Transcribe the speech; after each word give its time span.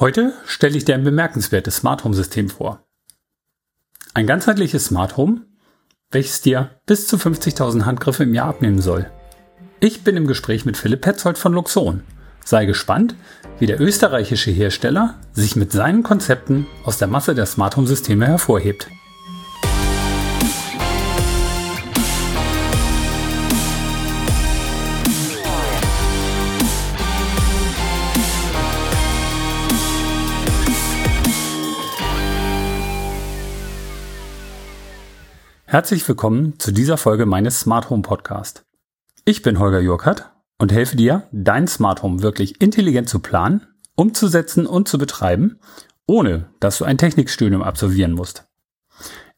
Heute 0.00 0.32
stelle 0.46 0.78
ich 0.78 0.86
dir 0.86 0.94
ein 0.94 1.04
bemerkenswertes 1.04 1.76
Smart 1.76 2.04
Home 2.04 2.14
System 2.14 2.48
vor. 2.48 2.86
Ein 4.14 4.26
ganzheitliches 4.26 4.86
Smart 4.86 5.18
Home, 5.18 5.42
welches 6.10 6.40
dir 6.40 6.70
bis 6.86 7.06
zu 7.06 7.18
50.000 7.18 7.84
Handgriffe 7.84 8.22
im 8.22 8.32
Jahr 8.32 8.48
abnehmen 8.48 8.80
soll. 8.80 9.10
Ich 9.78 10.02
bin 10.02 10.16
im 10.16 10.26
Gespräch 10.26 10.64
mit 10.64 10.78
Philipp 10.78 11.02
Petzold 11.02 11.36
von 11.36 11.52
Luxon. 11.52 12.02
Sei 12.42 12.64
gespannt, 12.64 13.14
wie 13.58 13.66
der 13.66 13.78
österreichische 13.78 14.50
Hersteller 14.50 15.20
sich 15.32 15.54
mit 15.54 15.70
seinen 15.70 16.02
Konzepten 16.02 16.66
aus 16.86 16.96
der 16.96 17.08
Masse 17.08 17.34
der 17.34 17.44
Smart 17.44 17.76
Home 17.76 17.86
Systeme 17.86 18.26
hervorhebt. 18.26 18.88
Herzlich 35.70 36.08
willkommen 36.08 36.58
zu 36.58 36.72
dieser 36.72 36.96
Folge 36.96 37.26
meines 37.26 37.60
Smart 37.60 37.90
Home 37.90 38.02
Podcast. 38.02 38.64
Ich 39.24 39.42
bin 39.42 39.60
Holger 39.60 39.78
Jurkert 39.78 40.32
und 40.58 40.72
helfe 40.72 40.96
dir, 40.96 41.28
dein 41.30 41.68
Smart 41.68 42.02
Home 42.02 42.22
wirklich 42.22 42.60
intelligent 42.60 43.08
zu 43.08 43.20
planen, 43.20 43.68
umzusetzen 43.94 44.66
und 44.66 44.88
zu 44.88 44.98
betreiben, 44.98 45.60
ohne 46.08 46.46
dass 46.58 46.78
du 46.78 46.84
ein 46.84 46.98
Technikstudium 46.98 47.62
absolvieren 47.62 48.10
musst. 48.10 48.48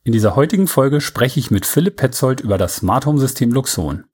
In 0.05 0.13
dieser 0.15 0.35
heutigen 0.35 0.69
Folge 0.69 1.03
spreche 1.03 1.39
ich 1.39 1.51
mit 1.51 1.67
Philipp 1.67 1.97
Petzold 1.97 2.41
über 2.41 2.57
das 2.57 2.77
Smart 2.77 3.05
Home 3.05 3.21
System 3.21 3.53
Luxon. 3.53 4.05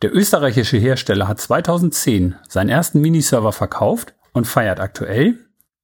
Der 0.00 0.16
österreichische 0.16 0.78
Hersteller 0.78 1.28
hat 1.28 1.42
2010 1.42 2.36
seinen 2.48 2.70
ersten 2.70 3.02
Miniserver 3.02 3.52
verkauft 3.52 4.14
und 4.32 4.46
feiert 4.46 4.80
aktuell 4.80 5.38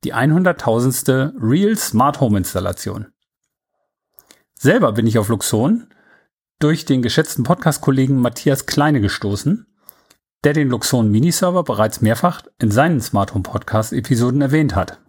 die 0.05 0.15
100.000. 0.15 1.35
Real 1.39 1.77
Smart 1.77 2.21
Home 2.21 2.39
Installation. 2.39 3.09
Selber 4.59 4.93
bin 4.93 5.07
ich 5.07 5.19
auf 5.19 5.29
Luxon 5.29 5.89
durch 6.59 6.85
den 6.85 7.03
geschätzten 7.03 7.45
Podcast-Kollegen 7.45 8.21
Matthias 8.21 8.67
Kleine 8.67 9.01
gestoßen, 9.01 9.67
der 10.45 10.53
den 10.53 10.69
Luxon 10.69 11.11
Miniserver 11.11 11.65
bereits 11.65 12.01
mehrfach 12.01 12.43
in 12.59 12.71
seinen 12.71 13.01
Smart 13.01 13.35
Home 13.35 13.43
Podcast 13.43 13.93
Episoden 13.93 14.41
erwähnt 14.41 14.75
hat. 14.75 15.01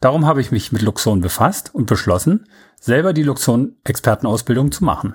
Darum 0.00 0.26
habe 0.26 0.40
ich 0.40 0.52
mich 0.52 0.72
mit 0.72 0.82
Luxon 0.82 1.20
befasst 1.20 1.74
und 1.74 1.86
beschlossen, 1.86 2.46
selber 2.78 3.12
die 3.12 3.22
Luxon 3.22 3.76
Expertenausbildung 3.84 4.70
zu 4.70 4.84
machen. 4.84 5.14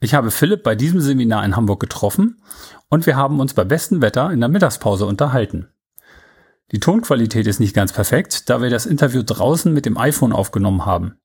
Ich 0.00 0.14
habe 0.14 0.30
Philipp 0.30 0.62
bei 0.62 0.74
diesem 0.74 1.00
Seminar 1.00 1.44
in 1.44 1.56
Hamburg 1.56 1.80
getroffen 1.80 2.40
und 2.88 3.06
wir 3.06 3.16
haben 3.16 3.40
uns 3.40 3.54
bei 3.54 3.64
bestem 3.64 4.00
Wetter 4.00 4.30
in 4.30 4.40
der 4.40 4.48
Mittagspause 4.48 5.04
unterhalten. 5.04 5.68
Die 6.72 6.80
Tonqualität 6.80 7.46
ist 7.46 7.60
nicht 7.60 7.74
ganz 7.74 7.92
perfekt, 7.92 8.48
da 8.48 8.62
wir 8.62 8.70
das 8.70 8.86
Interview 8.86 9.22
draußen 9.22 9.72
mit 9.72 9.84
dem 9.84 9.98
iPhone 9.98 10.32
aufgenommen 10.32 10.86
haben. 10.86 11.18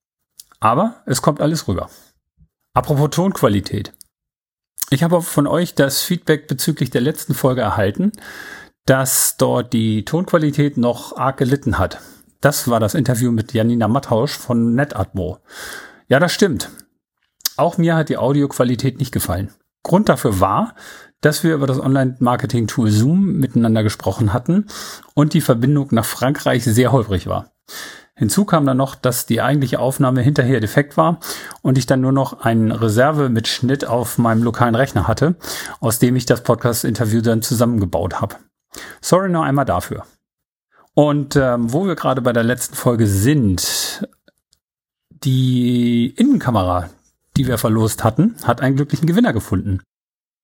Aber 0.62 1.02
es 1.06 1.22
kommt 1.22 1.42
alles 1.42 1.68
rüber. 1.68 1.90
Apropos 2.74 3.10
Tonqualität. 3.10 3.94
Ich 4.92 5.04
habe 5.04 5.22
von 5.22 5.48
euch 5.48 5.74
das 5.76 6.02
Feedback 6.02 6.48
bezüglich 6.48 6.90
der 6.92 7.02
letzten 7.02 7.34
Folge 7.34 7.62
erhalten, 7.62 8.12
dass 8.86 9.36
dort 9.38 9.74
die 9.74 10.06
Tonqualität 10.06 10.78
noch 10.78 11.18
arg 11.18 11.38
gelitten 11.38 11.78
hat. 11.78 12.00
Das 12.42 12.70
war 12.70 12.80
das 12.80 12.94
Interview 12.94 13.32
mit 13.32 13.54
Janina 13.54 13.88
Mattausch 13.88 14.38
von 14.38 14.76
NetAtmo. 14.76 15.40
Ja, 16.08 16.20
das 16.20 16.34
stimmt. 16.34 16.70
Auch 17.58 17.78
mir 17.78 17.96
hat 17.96 18.10
die 18.10 18.18
Audioqualität 18.18 19.00
nicht 19.00 19.12
gefallen. 19.12 19.52
Grund 19.84 20.10
dafür 20.10 20.40
war, 20.40 20.76
dass 21.22 21.44
wir 21.44 21.54
über 21.54 21.68
das 21.68 21.80
Online-Marketing-Tool 21.80 22.90
Zoom 22.92 23.38
miteinander 23.38 23.84
gesprochen 23.84 24.34
hatten 24.34 24.68
und 25.14 25.34
die 25.34 25.42
Verbindung 25.42 25.90
nach 25.92 26.06
Frankreich 26.06 26.64
sehr 26.64 26.92
holprig 26.92 27.28
war. 27.28 27.52
Hinzu 28.22 28.46
kam 28.46 28.68
dann 28.68 28.78
noch, 28.78 28.94
dass 28.94 29.26
die 29.26 29.42
eigentliche 29.42 29.80
Aufnahme 29.80 30.22
hinterher 30.22 30.60
defekt 30.60 30.96
war 30.96 31.20
und 31.64 31.80
ich 31.80 31.88
dann 31.88 32.02
nur 32.02 32.12
noch 32.12 32.42
einen 32.42 32.72
Reserve 32.72 33.30
mit 33.30 33.48
Schnitt 33.48 33.84
auf 33.84 34.20
meinem 34.20 34.44
lokalen 34.44 34.76
Rechner 34.76 35.08
hatte, 35.08 35.34
aus 35.80 35.98
dem 35.98 36.16
ich 36.16 36.28
das 36.28 36.44
Podcast-Interview 36.44 37.22
dann 37.22 37.42
zusammengebaut 37.42 38.22
habe. 38.22 38.36
Sorry 39.02 39.28
noch 39.28 39.42
einmal 39.42 39.66
dafür. 39.66 40.06
Und 40.94 41.36
ähm, 41.36 41.74
wo 41.74 41.88
wir 41.88 41.96
gerade 41.96 42.22
bei 42.22 42.32
der 42.32 42.44
letzten 42.44 42.76
Folge 42.76 43.08
sind, 43.08 44.08
die 45.10 46.14
Innenkamera, 46.16 46.92
die 47.38 47.48
wir 47.48 47.58
verlost 47.58 48.04
hatten, 48.04 48.36
hat 48.44 48.62
einen 48.62 48.76
glücklichen 48.76 49.08
Gewinner 49.08 49.34
gefunden. 49.34 49.82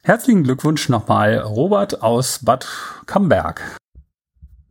Herzlichen 0.01 0.43
Glückwunsch 0.43 0.89
nochmal, 0.89 1.37
Robert 1.37 2.01
aus 2.01 2.39
Bad 2.43 2.67
Camberg. 3.05 3.61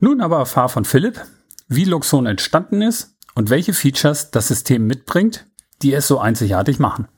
Nun 0.01 0.21
aber 0.21 0.39
erfahr 0.39 0.69
von 0.69 0.85
Philipp, 0.85 1.21
wie 1.69 1.85
Luxon 1.85 2.27
entstanden 2.27 2.83
ist 2.83 3.17
und 3.35 3.51
welche 3.51 3.73
Features 3.73 4.31
das 4.31 4.49
System 4.49 4.87
mitbringt, 4.87 5.47
die 5.83 5.93
es 5.93 6.09
so 6.09 6.19
einzigartig 6.19 6.79
machen. 6.79 7.09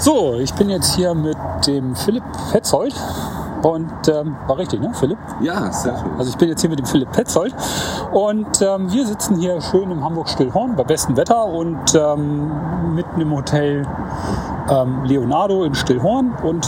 So, 0.00 0.38
ich 0.40 0.52
bin 0.54 0.70
jetzt 0.70 0.94
hier 0.94 1.14
mit 1.14 1.36
dem 1.66 1.94
Philipp 1.94 2.24
Petzold. 2.52 2.94
Und 3.62 4.08
ähm, 4.08 4.36
war 4.46 4.56
richtig, 4.56 4.80
ne, 4.80 4.90
Philipp? 4.94 5.18
Ja, 5.42 5.70
sehr 5.70 5.94
schön. 5.98 6.10
Also 6.16 6.30
ich 6.30 6.36
bin 6.38 6.48
jetzt 6.48 6.62
hier 6.62 6.70
mit 6.70 6.78
dem 6.78 6.86
Philipp 6.86 7.12
Petzold 7.12 7.54
und 8.10 8.62
ähm, 8.62 8.90
wir 8.90 9.06
sitzen 9.06 9.36
hier 9.36 9.60
schön 9.60 9.90
im 9.90 10.02
Hamburg-Stillhorn 10.02 10.76
bei 10.76 10.84
bestem 10.84 11.14
Wetter 11.18 11.44
und 11.44 11.94
ähm, 11.94 12.94
mitten 12.94 13.20
im 13.20 13.34
Hotel 13.34 13.86
ähm, 14.70 15.04
Leonardo 15.04 15.64
in 15.64 15.74
Stillhorn 15.74 16.32
und 16.42 16.66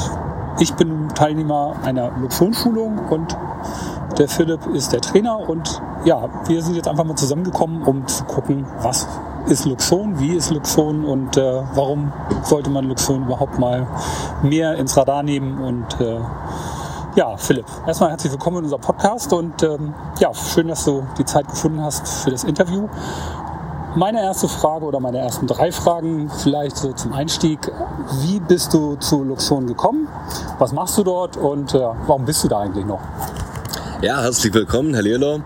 ich 0.61 0.75
bin 0.75 1.09
Teilnehmer 1.09 1.77
einer 1.83 2.11
Luxon-Schulung 2.21 2.99
und 3.09 3.35
der 4.23 4.29
Philipp 4.29 4.65
ist 4.69 4.93
der 4.93 5.01
Trainer 5.01 5.37
und 5.49 5.83
ja, 6.05 6.29
wir 6.47 6.63
sind 6.63 6.77
jetzt 6.77 6.87
einfach 6.87 7.03
mal 7.03 7.17
zusammengekommen, 7.17 7.83
um 7.83 8.07
zu 8.07 8.23
gucken, 8.23 8.65
was 8.81 9.09
ist 9.49 9.65
Luxon, 9.65 10.17
wie 10.21 10.37
ist 10.37 10.53
Luxon 10.53 11.05
und 11.05 11.37
äh, 11.37 11.61
warum 11.75 12.13
sollte 12.45 12.71
man 12.71 12.85
Luxon 12.85 13.25
überhaupt 13.25 13.59
mal 13.59 13.85
mehr 14.45 14.77
ins 14.77 14.97
Radar 14.97 15.25
nehmen 15.25 15.59
und 15.59 16.01
äh, 16.01 16.21
ja, 17.17 17.37
Philipp, 17.37 17.67
erstmal 17.85 18.11
herzlich 18.11 18.31
willkommen 18.31 18.59
in 18.59 18.65
unserem 18.65 18.83
Podcast 18.83 19.33
und 19.33 19.61
ähm, 19.65 19.93
ja, 20.21 20.33
schön, 20.33 20.69
dass 20.69 20.85
du 20.85 21.05
die 21.19 21.25
Zeit 21.25 21.49
gefunden 21.49 21.83
hast 21.83 22.07
für 22.23 22.31
das 22.31 22.45
Interview. 22.45 22.89
Meine 23.97 24.23
erste 24.23 24.47
Frage 24.47 24.85
oder 24.85 25.01
meine 25.01 25.19
ersten 25.19 25.49
drei 25.49 25.73
Fragen 25.73 26.31
vielleicht 26.31 26.77
so 26.77 26.93
zum 26.93 27.13
Einstieg. 27.13 27.59
Wie 28.21 28.39
bist 28.39 28.73
du 28.73 28.95
zu 28.95 29.25
Luxon 29.25 29.67
gekommen? 29.67 30.07
Was 30.61 30.73
machst 30.73 30.97
du 30.97 31.03
dort 31.03 31.37
und 31.37 31.75
äh, 31.75 31.81
warum 32.07 32.25
bist 32.25 32.45
du 32.45 32.49
da 32.49 32.61
eigentlich 32.61 32.87
noch? 32.87 33.01
Ja, 34.03 34.21
herzlich 34.21 34.53
willkommen, 34.53 34.95
Herr 34.95 35.03
Lehler. 35.05 35.45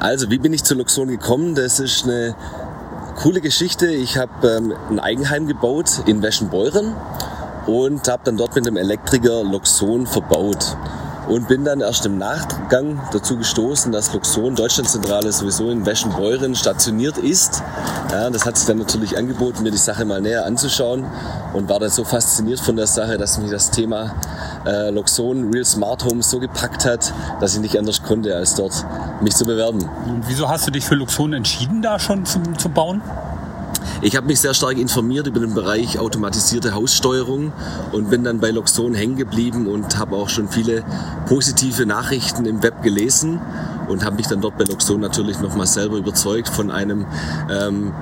Also, 0.00 0.28
wie 0.28 0.38
bin 0.38 0.52
ich 0.52 0.64
zu 0.64 0.74
Luxon 0.74 1.06
gekommen? 1.06 1.54
Das 1.54 1.78
ist 1.78 2.02
eine 2.02 2.34
coole 3.14 3.40
Geschichte. 3.40 3.86
Ich 3.86 4.18
habe 4.18 4.48
ähm, 4.48 4.74
ein 4.90 4.98
Eigenheim 4.98 5.46
gebaut 5.46 6.02
in 6.06 6.20
Weschenbeuren 6.20 6.96
und 7.68 8.08
habe 8.08 8.22
dann 8.24 8.36
dort 8.36 8.56
mit 8.56 8.66
dem 8.66 8.76
Elektriker 8.76 9.44
Luxon 9.44 10.08
verbaut 10.08 10.76
und 11.28 11.46
bin 11.46 11.64
dann 11.64 11.80
erst 11.80 12.04
im 12.04 12.18
Nachgang 12.18 13.00
dazu 13.12 13.36
gestoßen, 13.36 13.92
dass 13.92 14.12
Luxon 14.12 14.56
Deutschlandzentrale 14.56 15.30
sowieso 15.30 15.70
in 15.70 15.86
Weschenbeuren 15.86 16.56
stationiert 16.56 17.18
ist. 17.18 17.62
Ja, 18.10 18.30
das 18.30 18.44
hat 18.44 18.56
sich 18.56 18.66
dann 18.66 18.78
natürlich 18.78 19.16
angeboten, 19.16 19.62
mir 19.62 19.70
die 19.70 19.76
Sache 19.76 20.04
mal 20.04 20.20
näher 20.20 20.44
anzuschauen 20.44 21.06
und 21.52 21.68
war 21.68 21.78
dann 21.78 21.90
so 21.90 22.02
fasziniert 22.02 22.58
von 22.58 22.74
der 22.74 22.88
Sache, 22.88 23.16
dass 23.16 23.38
mich 23.38 23.52
das 23.52 23.70
Thema 23.70 24.12
äh, 24.66 24.90
Luxon 24.90 25.50
Real 25.52 25.64
Smart 25.64 26.04
Home 26.04 26.22
so 26.22 26.38
gepackt 26.38 26.84
hat, 26.84 27.12
dass 27.40 27.54
ich 27.54 27.60
nicht 27.60 27.78
anders 27.78 28.02
konnte, 28.02 28.34
als 28.36 28.54
dort 28.54 28.84
mich 29.20 29.34
zu 29.34 29.44
bewerben. 29.44 29.88
Und 30.06 30.24
wieso 30.28 30.48
hast 30.48 30.66
du 30.66 30.70
dich 30.70 30.84
für 30.84 30.94
Luxon 30.94 31.32
entschieden, 31.32 31.82
da 31.82 31.98
schon 31.98 32.24
zu, 32.24 32.40
zu 32.58 32.68
bauen? 32.68 33.02
Ich 34.04 34.16
habe 34.16 34.26
mich 34.26 34.40
sehr 34.40 34.52
stark 34.52 34.78
informiert 34.78 35.28
über 35.28 35.38
den 35.38 35.54
Bereich 35.54 35.98
automatisierte 35.98 36.74
Haussteuerung 36.74 37.52
und 37.92 38.10
bin 38.10 38.24
dann 38.24 38.40
bei 38.40 38.50
Luxon 38.50 38.94
hängen 38.94 39.16
geblieben 39.16 39.68
und 39.68 39.96
habe 39.96 40.16
auch 40.16 40.28
schon 40.28 40.48
viele 40.48 40.82
positive 41.26 41.86
Nachrichten 41.86 42.44
im 42.44 42.64
Web 42.64 42.82
gelesen 42.82 43.40
und 43.88 44.04
habe 44.04 44.16
mich 44.16 44.26
dann 44.26 44.40
dort 44.40 44.58
bei 44.58 44.64
Luxon 44.64 45.00
natürlich 45.00 45.38
nochmal 45.40 45.68
selber 45.68 45.98
überzeugt 45.98 46.48
von 46.48 46.72
einem 46.72 47.06
ähm, 47.48 47.92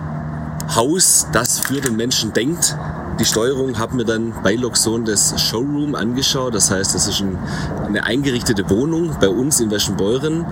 Haus, 0.74 1.26
das 1.32 1.58
für 1.58 1.80
den 1.80 1.96
Menschen 1.96 2.32
denkt. 2.32 2.76
Die 3.20 3.26
Steuerung 3.26 3.78
habe 3.78 3.96
mir 3.96 4.06
dann 4.06 4.32
bei 4.42 4.54
Luxon 4.54 5.04
das 5.04 5.38
Showroom 5.38 5.94
angeschaut. 5.94 6.54
Das 6.54 6.70
heißt, 6.70 6.94
das 6.94 7.06
ist 7.06 7.20
ein, 7.20 7.36
eine 7.84 8.02
eingerichtete 8.02 8.70
Wohnung 8.70 9.14
bei 9.20 9.28
uns 9.28 9.60
in 9.60 9.70
Weschenbeuren 9.70 10.46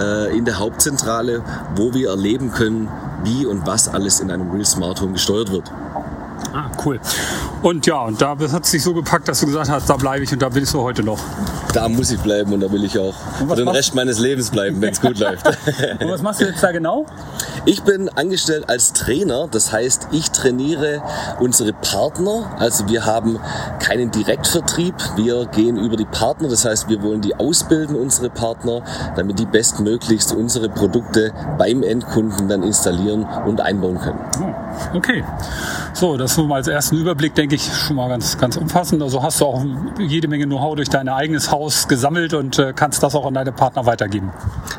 äh, 0.00 0.34
in 0.34 0.46
der 0.46 0.58
Hauptzentrale, 0.58 1.42
wo 1.76 1.92
wir 1.92 2.08
erleben 2.08 2.50
können, 2.50 2.88
wie 3.24 3.44
und 3.44 3.66
was 3.66 3.88
alles 3.88 4.20
in 4.20 4.30
einem 4.30 4.50
Real 4.50 4.64
Smart 4.64 5.02
Home 5.02 5.12
gesteuert 5.12 5.52
wird. 5.52 5.70
Ah, 6.54 6.70
cool. 6.86 6.98
Und 7.60 7.84
ja, 7.86 8.00
und 8.02 8.22
da 8.22 8.30
hat 8.38 8.64
es 8.64 8.70
sich 8.70 8.82
so 8.82 8.94
gepackt, 8.94 9.28
dass 9.28 9.40
du 9.40 9.46
gesagt 9.46 9.68
hast, 9.68 9.90
da 9.90 9.96
bleibe 9.96 10.24
ich 10.24 10.32
und 10.32 10.40
da 10.40 10.48
bist 10.48 10.72
du 10.72 10.80
heute 10.80 11.02
noch. 11.02 11.18
da 11.74 11.88
muss 11.88 12.10
ich 12.10 12.20
bleiben 12.20 12.52
und 12.54 12.60
da 12.60 12.72
will 12.72 12.84
ich 12.84 12.98
auch 12.98 13.14
für 13.46 13.56
den 13.56 13.68
Rest 13.68 13.94
meines 13.94 14.18
Lebens 14.18 14.50
bleiben, 14.50 14.80
wenn 14.80 14.92
es 14.92 15.00
gut 15.00 15.18
läuft. 15.18 15.46
und 15.46 16.10
was 16.10 16.22
machst 16.22 16.40
du 16.40 16.46
jetzt 16.46 16.62
da 16.62 16.72
genau? 16.72 17.04
Ich 17.66 17.82
bin 17.82 18.10
angestellt 18.10 18.68
als 18.68 18.92
Trainer, 18.92 19.48
das 19.50 19.72
heißt, 19.72 20.08
ich 20.12 20.30
trainiere 20.30 21.02
unsere 21.40 21.72
Partner. 21.72 22.52
Also 22.58 22.88
wir 22.90 23.06
haben 23.06 23.38
keinen 23.80 24.10
Direktvertrieb, 24.10 24.94
wir 25.16 25.46
gehen 25.46 25.78
über 25.78 25.96
die 25.96 26.04
Partner, 26.04 26.48
das 26.48 26.66
heißt, 26.66 26.90
wir 26.90 27.02
wollen 27.02 27.22
die 27.22 27.34
ausbilden, 27.34 27.96
unsere 27.96 28.28
Partner, 28.28 28.82
damit 29.16 29.38
die 29.38 29.46
bestmöglichst 29.46 30.34
unsere 30.34 30.68
Produkte 30.68 31.32
beim 31.56 31.82
Endkunden 31.82 32.48
dann 32.48 32.62
installieren 32.62 33.26
und 33.46 33.62
einbauen 33.62 33.98
können. 33.98 34.20
Oh, 34.42 34.98
okay. 34.98 35.24
So, 35.94 36.18
das 36.18 36.34
so 36.34 36.44
mal 36.44 36.56
als 36.56 36.68
ersten 36.68 36.96
Überblick, 36.96 37.34
denke 37.34 37.54
ich, 37.54 37.72
schon 37.72 37.96
mal 37.96 38.08
ganz, 38.08 38.36
ganz 38.36 38.58
umfassend. 38.58 39.02
Also 39.02 39.22
hast 39.22 39.40
du 39.40 39.46
auch 39.46 39.64
jede 39.98 40.28
Menge 40.28 40.44
Know-how 40.44 40.76
durch 40.76 40.90
dein 40.90 41.08
eigenes 41.08 41.50
Haus 41.50 41.88
gesammelt 41.88 42.34
und 42.34 42.58
äh, 42.58 42.74
kannst 42.74 43.02
das 43.02 43.14
auch 43.14 43.24
an 43.24 43.32
deine 43.32 43.52
Partner 43.52 43.86
weitergeben. 43.86 44.32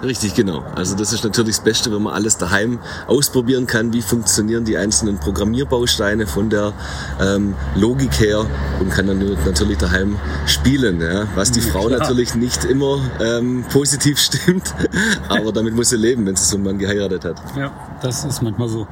Richtig, 0.04 0.36
genau. 0.36 0.64
Also 0.76 0.96
das 0.96 1.14
ist 1.14 1.24
natürlich 1.24 1.56
das 1.56 1.64
Beste, 1.64 1.92
wenn 1.92 2.04
man 2.04 2.14
alles 2.14 2.38
daheim 2.38 2.75
ausprobieren 3.08 3.68
kann, 3.68 3.94
wie 3.94 4.02
funktionieren 4.02 4.66
die 4.66 4.78
einzelnen 4.78 5.18
Programmierbausteine 5.18 6.28
von 6.28 6.50
der 6.50 6.74
ähm, 7.22 7.56
Logik 7.76 8.20
her 8.20 8.46
und 8.80 8.90
kann 8.92 9.08
dann 9.08 9.38
natürlich 9.46 9.78
daheim 9.78 10.18
spielen, 10.46 11.02
ja? 11.02 11.28
was 11.36 11.52
die 11.52 11.62
Frau 11.62 11.88
Klar. 11.88 12.00
natürlich 12.00 12.36
nicht 12.36 12.66
immer 12.66 13.00
ähm, 13.20 13.66
positiv 13.72 14.20
stimmt, 14.26 14.74
aber 15.30 15.52
damit 15.52 15.76
muss 15.76 15.90
sie 15.90 15.98
leben, 15.98 16.26
wenn 16.26 16.36
sie 16.36 16.46
so 16.46 16.56
einen 16.56 16.66
Mann 16.66 16.78
geheiratet 16.78 17.26
hat. 17.26 17.42
Ja, 17.58 17.72
das 18.02 18.26
ist 18.26 18.42
manchmal 18.42 18.70
so. 18.70 18.88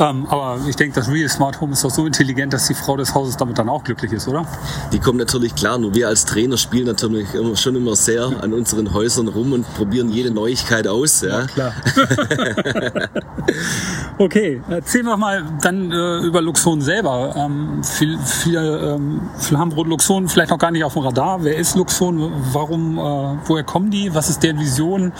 Ähm, 0.00 0.26
aber 0.28 0.58
ich 0.66 0.76
denke, 0.76 0.94
das 0.94 1.10
Real 1.10 1.28
Smart 1.28 1.60
Home 1.60 1.72
ist 1.72 1.84
doch 1.84 1.90
so 1.90 2.06
intelligent, 2.06 2.54
dass 2.54 2.66
die 2.66 2.74
Frau 2.74 2.96
des 2.96 3.14
Hauses 3.14 3.36
damit 3.36 3.58
dann 3.58 3.68
auch 3.68 3.84
glücklich 3.84 4.12
ist, 4.12 4.26
oder? 4.28 4.46
Die 4.92 4.98
kommt 4.98 5.18
natürlich 5.18 5.54
klar. 5.54 5.76
Nur 5.76 5.94
wir 5.94 6.08
als 6.08 6.24
Trainer 6.24 6.56
spielen 6.56 6.86
natürlich 6.86 7.34
immer, 7.34 7.54
schon 7.54 7.76
immer 7.76 7.94
sehr 7.94 8.24
an 8.40 8.54
unseren 8.54 8.94
Häusern 8.94 9.28
rum 9.28 9.52
und 9.52 9.74
probieren 9.74 10.08
jede 10.08 10.30
Neuigkeit 10.30 10.88
aus. 10.88 11.20
Ja, 11.20 11.40
ja 11.40 11.46
klar. 11.46 11.74
okay, 14.18 14.62
erzähl 14.70 15.02
doch 15.02 15.18
mal 15.18 15.44
dann 15.60 15.92
äh, 15.92 16.18
über 16.20 16.40
Luxon 16.40 16.80
selber. 16.80 17.34
Ähm, 17.36 17.84
viel, 17.84 18.18
viel, 18.20 18.56
ähm, 18.56 19.20
viel 19.38 19.58
haben 19.58 19.70
Luxon 19.70 20.28
vielleicht 20.28 20.50
noch 20.50 20.58
gar 20.58 20.70
nicht 20.70 20.84
auf 20.84 20.94
dem 20.94 21.02
Radar. 21.02 21.44
Wer 21.44 21.56
ist 21.56 21.76
Luxon? 21.76 22.32
Warum, 22.52 22.96
äh, 22.98 23.38
woher 23.44 23.64
kommen 23.64 23.90
die? 23.90 24.14
Was 24.14 24.30
ist 24.30 24.42
deren 24.42 24.58
Vision? 24.58 25.12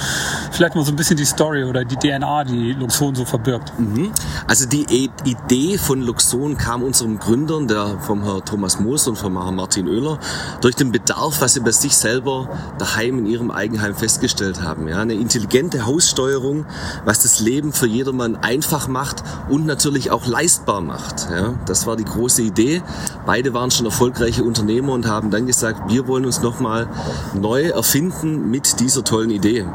Vielleicht 0.53 0.75
mal 0.75 0.85
so 0.85 0.93
ein 0.93 0.97
bisschen 0.97 1.19
die 1.19 1.25
Story 1.27 1.65
oder 1.65 1.85
die 1.85 1.97
DNA, 1.97 2.45
die 2.45 2.73
Luxon 2.73 3.15
so 3.15 3.27
verbirgt. 3.27 3.73
Mhm. 3.79 4.11
Also 4.47 4.70
die 4.73 5.11
Idee 5.25 5.79
von 5.79 6.01
Luxon 6.01 6.57
kam 6.57 6.83
unserem 6.85 7.19
Gründern, 7.19 7.67
der 7.67 7.99
vom 7.99 8.23
Herrn 8.23 8.45
Thomas 8.45 8.79
Moos 8.79 9.09
und 9.09 9.17
vom 9.17 9.41
Herrn 9.43 9.57
Martin 9.57 9.89
Oehler, 9.89 10.21
durch 10.61 10.77
den 10.77 10.93
Bedarf, 10.93 11.41
was 11.41 11.55
sie 11.55 11.61
bei 11.61 11.73
sich 11.73 11.97
selber 11.97 12.49
daheim 12.79 13.19
in 13.19 13.27
ihrem 13.27 13.51
Eigenheim 13.51 13.97
festgestellt 13.97 14.63
haben. 14.63 14.87
Ja, 14.87 14.99
eine 14.99 15.15
intelligente 15.15 15.87
Haussteuerung, 15.87 16.67
was 17.05 17.23
das 17.23 17.41
Leben 17.41 17.73
für 17.73 17.87
jedermann 17.87 18.37
einfach 18.37 18.87
macht 18.87 19.25
und 19.49 19.67
natürlich 19.67 20.13
auch 20.13 20.27
leistbar 20.27 20.81
macht. 20.81 21.29
Ja, 21.31 21.55
das 21.67 21.87
war 21.87 21.97
die 21.97 22.05
große 22.05 22.43
Idee. 22.43 22.83
Beide 23.27 23.53
waren 23.53 23.73
schon 23.73 23.87
erfolgreiche 23.87 24.45
Unternehmer 24.45 24.93
und 24.93 25.07
haben 25.07 25.31
dann 25.31 25.47
gesagt, 25.47 25.91
wir 25.91 26.07
wollen 26.07 26.27
uns 26.27 26.43
nochmal 26.43 26.89
neu 27.35 27.71
erfinden 27.71 28.51
mit 28.51 28.79
dieser 28.79 29.03
tollen 29.03 29.31
Idee. 29.31 29.67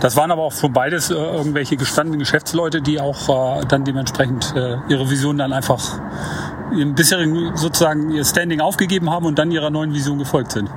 Das 0.00 0.14
waren 0.14 0.30
aber 0.30 0.42
auch 0.42 0.52
von 0.52 0.72
beides 0.72 1.10
äh, 1.10 1.14
irgendwelche 1.14 1.76
gestandenen 1.76 2.20
Geschäftsleute, 2.20 2.80
die 2.80 3.00
auch 3.00 3.58
äh, 3.58 3.64
dann 3.66 3.84
dementsprechend 3.84 4.54
äh, 4.54 4.76
ihre 4.88 5.10
Vision 5.10 5.38
dann 5.38 5.52
einfach 5.52 6.00
im 6.72 6.94
bisherigen 6.94 7.56
sozusagen 7.56 8.10
ihr 8.10 8.24
Standing 8.24 8.60
aufgegeben 8.60 9.10
haben 9.10 9.26
und 9.26 9.38
dann 9.38 9.50
ihrer 9.50 9.70
neuen 9.70 9.92
Vision 9.92 10.18
gefolgt 10.18 10.52
sind. 10.52 10.70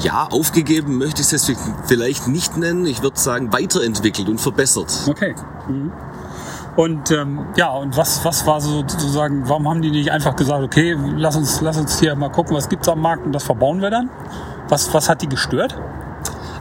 Ja, 0.00 0.26
aufgegeben 0.30 0.98
möchte 0.98 1.20
ich 1.20 1.32
es 1.32 1.46
jetzt 1.46 1.60
vielleicht 1.86 2.26
nicht 2.26 2.56
nennen. 2.56 2.86
Ich 2.86 3.02
würde 3.02 3.18
sagen, 3.20 3.52
weiterentwickelt 3.52 4.28
und 4.28 4.40
verbessert. 4.40 4.90
Okay. 5.06 5.34
Mhm. 5.68 5.92
Und 6.74 7.10
ähm, 7.10 7.46
ja, 7.56 7.70
und 7.70 7.96
was, 7.96 8.24
was 8.24 8.46
war 8.46 8.60
so 8.60 8.78
sozusagen, 8.78 9.46
warum 9.48 9.68
haben 9.68 9.82
die 9.82 9.90
nicht 9.90 10.10
einfach 10.10 10.34
gesagt, 10.34 10.64
okay, 10.64 10.96
lass 11.16 11.36
uns, 11.36 11.60
lass 11.60 11.76
uns 11.76 12.00
hier 12.00 12.14
mal 12.16 12.30
gucken, 12.30 12.56
was 12.56 12.68
gibt's 12.70 12.88
am 12.88 13.00
Markt 13.00 13.26
und 13.26 13.32
das 13.32 13.44
verbauen 13.44 13.82
wir 13.82 13.90
dann? 13.90 14.08
Was, 14.68 14.92
was 14.94 15.10
hat 15.10 15.20
die 15.20 15.28
gestört? 15.28 15.76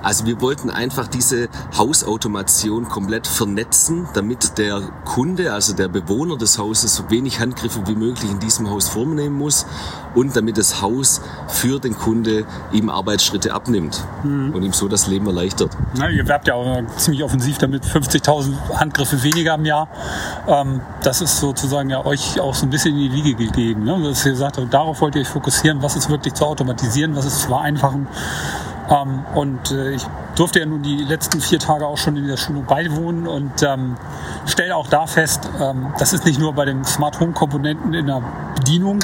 Also 0.03 0.25
wir 0.25 0.41
wollten 0.41 0.69
einfach 0.69 1.07
diese 1.07 1.49
Hausautomation 1.77 2.87
komplett 2.89 3.27
vernetzen, 3.27 4.07
damit 4.13 4.57
der 4.57 4.81
Kunde, 5.05 5.53
also 5.53 5.73
der 5.73 5.87
Bewohner 5.87 6.37
des 6.37 6.57
Hauses, 6.57 6.95
so 6.95 7.09
wenig 7.09 7.39
Handgriffe 7.39 7.81
wie 7.87 7.95
möglich 7.95 8.31
in 8.31 8.39
diesem 8.39 8.69
Haus 8.69 8.89
vornehmen 8.89 9.37
muss 9.37 9.65
und 10.15 10.35
damit 10.35 10.57
das 10.57 10.81
Haus 10.81 11.21
für 11.47 11.79
den 11.79 11.95
Kunde 11.97 12.45
ihm 12.71 12.89
Arbeitsschritte 12.89 13.53
abnimmt 13.53 14.03
mhm. 14.23 14.53
und 14.53 14.63
ihm 14.63 14.73
so 14.73 14.87
das 14.87 15.07
Leben 15.07 15.27
erleichtert. 15.27 15.71
Ja, 15.95 16.09
ihr 16.09 16.27
werbt 16.27 16.47
ja 16.47 16.55
auch 16.55 16.83
ziemlich 16.97 17.23
offensiv 17.23 17.57
damit 17.57 17.85
50.000 17.85 18.53
Handgriffe 18.75 19.23
weniger 19.23 19.55
im 19.55 19.65
Jahr. 19.65 19.87
Ähm, 20.47 20.81
das 21.03 21.21
ist 21.21 21.39
sozusagen 21.39 21.89
ja 21.89 22.05
euch 22.05 22.39
auch 22.39 22.55
so 22.55 22.65
ein 22.65 22.69
bisschen 22.69 22.95
in 22.95 23.11
die 23.11 23.13
Wiege 23.13 23.35
gegeben. 23.35 23.83
Ne? 23.83 24.01
Dass 24.03 24.25
ihr 24.25 24.31
gesagt 24.31 24.57
habt, 24.57 24.73
darauf 24.73 25.01
wollt 25.01 25.15
ihr 25.15 25.21
euch 25.21 25.27
fokussieren, 25.27 25.81
was 25.81 25.95
ist 25.95 26.09
wirklich 26.09 26.33
zu 26.33 26.45
automatisieren, 26.45 27.15
was 27.15 27.25
ist 27.25 27.41
zu 27.41 27.47
vereinfachen. 27.47 28.07
Ähm, 28.91 29.23
und 29.33 29.71
äh, 29.71 29.91
ich 29.91 30.03
durfte 30.35 30.59
ja 30.59 30.65
nun 30.65 30.81
die 30.83 30.97
letzten 30.97 31.39
vier 31.39 31.59
Tage 31.59 31.85
auch 31.87 31.97
schon 31.97 32.17
in 32.17 32.27
der 32.27 32.37
Schulung 32.37 32.65
beiwohnen 32.65 33.27
und 33.27 33.63
ähm, 33.63 33.97
stelle 34.45 34.75
auch 34.75 34.87
da 34.87 35.07
fest, 35.07 35.49
ähm, 35.61 35.93
das 35.97 36.13
ist 36.13 36.25
nicht 36.25 36.39
nur 36.39 36.53
bei 36.53 36.65
den 36.65 36.83
Smart 36.83 37.19
Home 37.19 37.33
Komponenten 37.33 37.93
in 37.93 38.07
der 38.07 38.21
Bedienung 38.55 38.99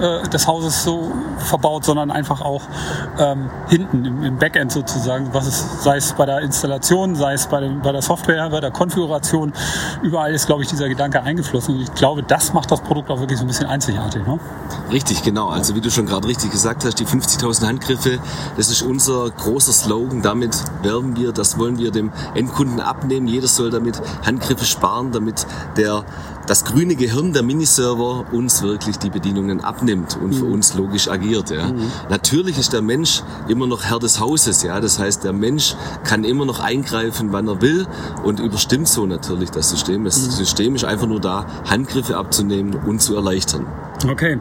äh, 0.00 0.28
des 0.28 0.46
Hauses 0.46 0.84
so 0.84 1.12
verbaut, 1.38 1.84
sondern 1.84 2.10
einfach 2.10 2.40
auch 2.40 2.62
ähm, 3.18 3.50
hinten 3.68 4.04
im, 4.04 4.22
im, 4.22 4.38
Backend 4.38 4.72
sozusagen, 4.72 5.28
was 5.32 5.46
es, 5.46 5.82
sei 5.82 5.96
es 5.96 6.12
bei 6.12 6.26
der 6.26 6.40
Installation, 6.40 7.14
sei 7.14 7.34
es 7.34 7.46
bei, 7.46 7.60
dem, 7.60 7.80
bei 7.82 7.92
der 7.92 8.02
Software, 8.02 8.48
bei 8.50 8.60
der 8.60 8.70
Konfiguration, 8.70 9.52
überall 10.02 10.32
ist, 10.32 10.46
glaube 10.46 10.62
ich, 10.62 10.68
dieser 10.68 10.88
Gedanke 10.88 11.22
eingeflossen. 11.22 11.76
Und 11.76 11.82
ich 11.82 11.94
glaube, 11.94 12.22
das 12.22 12.52
macht 12.52 12.70
das 12.70 12.80
Produkt 12.80 13.10
auch 13.10 13.20
wirklich 13.20 13.38
so 13.38 13.44
ein 13.44 13.48
bisschen 13.48 13.66
einzigartig. 13.66 14.26
Ne? 14.26 14.38
Richtig, 14.90 15.22
genau. 15.22 15.48
Also 15.48 15.74
wie 15.74 15.80
du 15.80 15.90
schon 15.90 16.06
gerade 16.06 16.26
richtig 16.26 16.50
gesagt 16.50 16.84
hast, 16.84 16.98
die 16.98 17.06
50.000 17.06 17.66
Handgriffe, 17.66 18.18
das 18.56 18.70
ist 18.70 18.82
unser 18.82 19.30
großer 19.30 19.72
Slogan. 19.72 20.22
Damit 20.22 20.56
werben 20.82 21.16
wir, 21.16 21.32
das 21.32 21.58
wollen 21.58 21.78
wir 21.78 21.90
dem 21.90 22.12
Endkunden 22.34 22.80
abnehmen. 22.80 23.26
Jeder 23.26 23.46
soll 23.46 23.70
damit 23.70 24.00
Handgriffe 24.24 24.64
sparen, 24.64 25.12
damit 25.12 25.46
der 25.76 26.04
das 26.46 26.64
grüne 26.64 26.96
Gehirn 26.96 27.32
der 27.32 27.42
Miniserver 27.42 28.24
uns 28.32 28.62
wirklich 28.62 28.98
die 28.98 29.10
Bedienungen 29.10 29.62
abnimmt 29.62 30.18
und 30.20 30.34
für 30.34 30.44
mhm. 30.44 30.52
uns 30.52 30.74
logisch 30.74 31.08
agiert. 31.08 31.50
Ja. 31.50 31.68
Mhm. 31.68 31.90
Natürlich 32.08 32.58
ist 32.58 32.72
der 32.72 32.82
Mensch 32.82 33.22
immer 33.48 33.66
noch 33.66 33.84
Herr 33.84 33.98
des 33.98 34.20
Hauses. 34.20 34.62
Ja. 34.62 34.80
Das 34.80 34.98
heißt, 34.98 35.24
der 35.24 35.32
Mensch 35.32 35.76
kann 36.04 36.24
immer 36.24 36.44
noch 36.44 36.60
eingreifen, 36.60 37.32
wann 37.32 37.48
er 37.48 37.60
will 37.60 37.86
und 38.24 38.40
überstimmt 38.40 38.88
so 38.88 39.06
natürlich 39.06 39.50
das 39.50 39.70
System. 39.70 40.04
Das 40.04 40.20
mhm. 40.20 40.30
System 40.30 40.74
ist 40.74 40.84
einfach 40.84 41.06
nur 41.06 41.20
da, 41.20 41.46
Handgriffe 41.68 42.16
abzunehmen 42.16 42.74
und 42.86 43.00
zu 43.00 43.14
erleichtern. 43.14 43.66
Okay. 44.08 44.40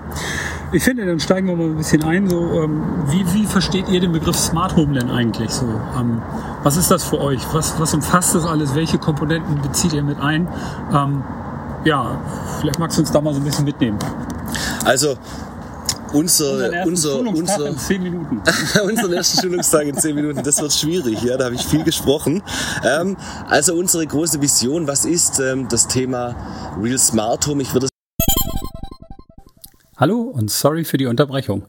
Ich 0.71 0.83
finde, 0.83 1.05
dann 1.05 1.19
steigen 1.19 1.47
wir 1.47 1.55
mal 1.55 1.65
ein 1.65 1.77
bisschen 1.77 2.03
ein. 2.03 2.29
So, 2.29 2.61
ähm, 2.61 2.81
wie, 3.07 3.25
wie 3.33 3.45
versteht 3.45 3.89
ihr 3.89 3.99
den 3.99 4.13
Begriff 4.13 4.37
Smart 4.37 4.75
Home 4.75 4.93
denn 4.93 5.09
eigentlich 5.11 5.51
so? 5.51 5.65
Ähm, 5.99 6.21
was 6.63 6.77
ist 6.77 6.89
das 6.89 7.03
für 7.03 7.19
euch? 7.19 7.41
Was, 7.51 7.79
was 7.79 7.93
umfasst 7.93 8.35
das 8.35 8.45
alles? 8.45 8.73
Welche 8.73 8.97
Komponenten 8.97 9.61
bezieht 9.61 9.93
ihr 9.93 10.03
mit 10.03 10.19
ein? 10.19 10.47
Ähm, 10.93 11.23
ja, 11.85 12.21
vielleicht 12.59 12.79
magst 12.79 12.97
du 12.97 13.01
uns 13.01 13.11
da 13.11 13.21
mal 13.21 13.33
so 13.33 13.39
ein 13.39 13.45
bisschen 13.45 13.65
mitnehmen. 13.65 13.97
Also 14.85 15.17
unser, 16.13 16.85
unser, 16.85 17.19
unser, 17.19 17.67
in 17.67 17.77
zehn 17.77 18.03
Minuten. 18.03 18.41
unseren 18.83 19.13
ersten 19.13 19.41
Schulungstag 19.41 19.87
in 19.87 19.97
zehn 19.97 20.15
Minuten, 20.15 20.43
das 20.43 20.61
wird 20.61 20.73
schwierig, 20.73 21.21
ja, 21.23 21.37
da 21.37 21.45
habe 21.45 21.55
ich 21.55 21.65
viel 21.65 21.83
gesprochen. 21.83 22.43
Ähm, 22.83 23.15
also 23.47 23.75
unsere 23.75 24.05
große 24.05 24.41
Vision, 24.41 24.87
was 24.87 25.05
ist 25.05 25.39
ähm, 25.39 25.67
das 25.69 25.87
Thema 25.87 26.35
Real 26.81 26.97
Smart 26.97 27.47
Home? 27.47 27.61
Ich 27.61 27.73
würde 27.73 27.87
Hallo 29.97 30.21
und 30.21 30.49
sorry 30.49 30.83
für 30.83 30.97
die 30.97 31.05
Unterbrechung. 31.05 31.65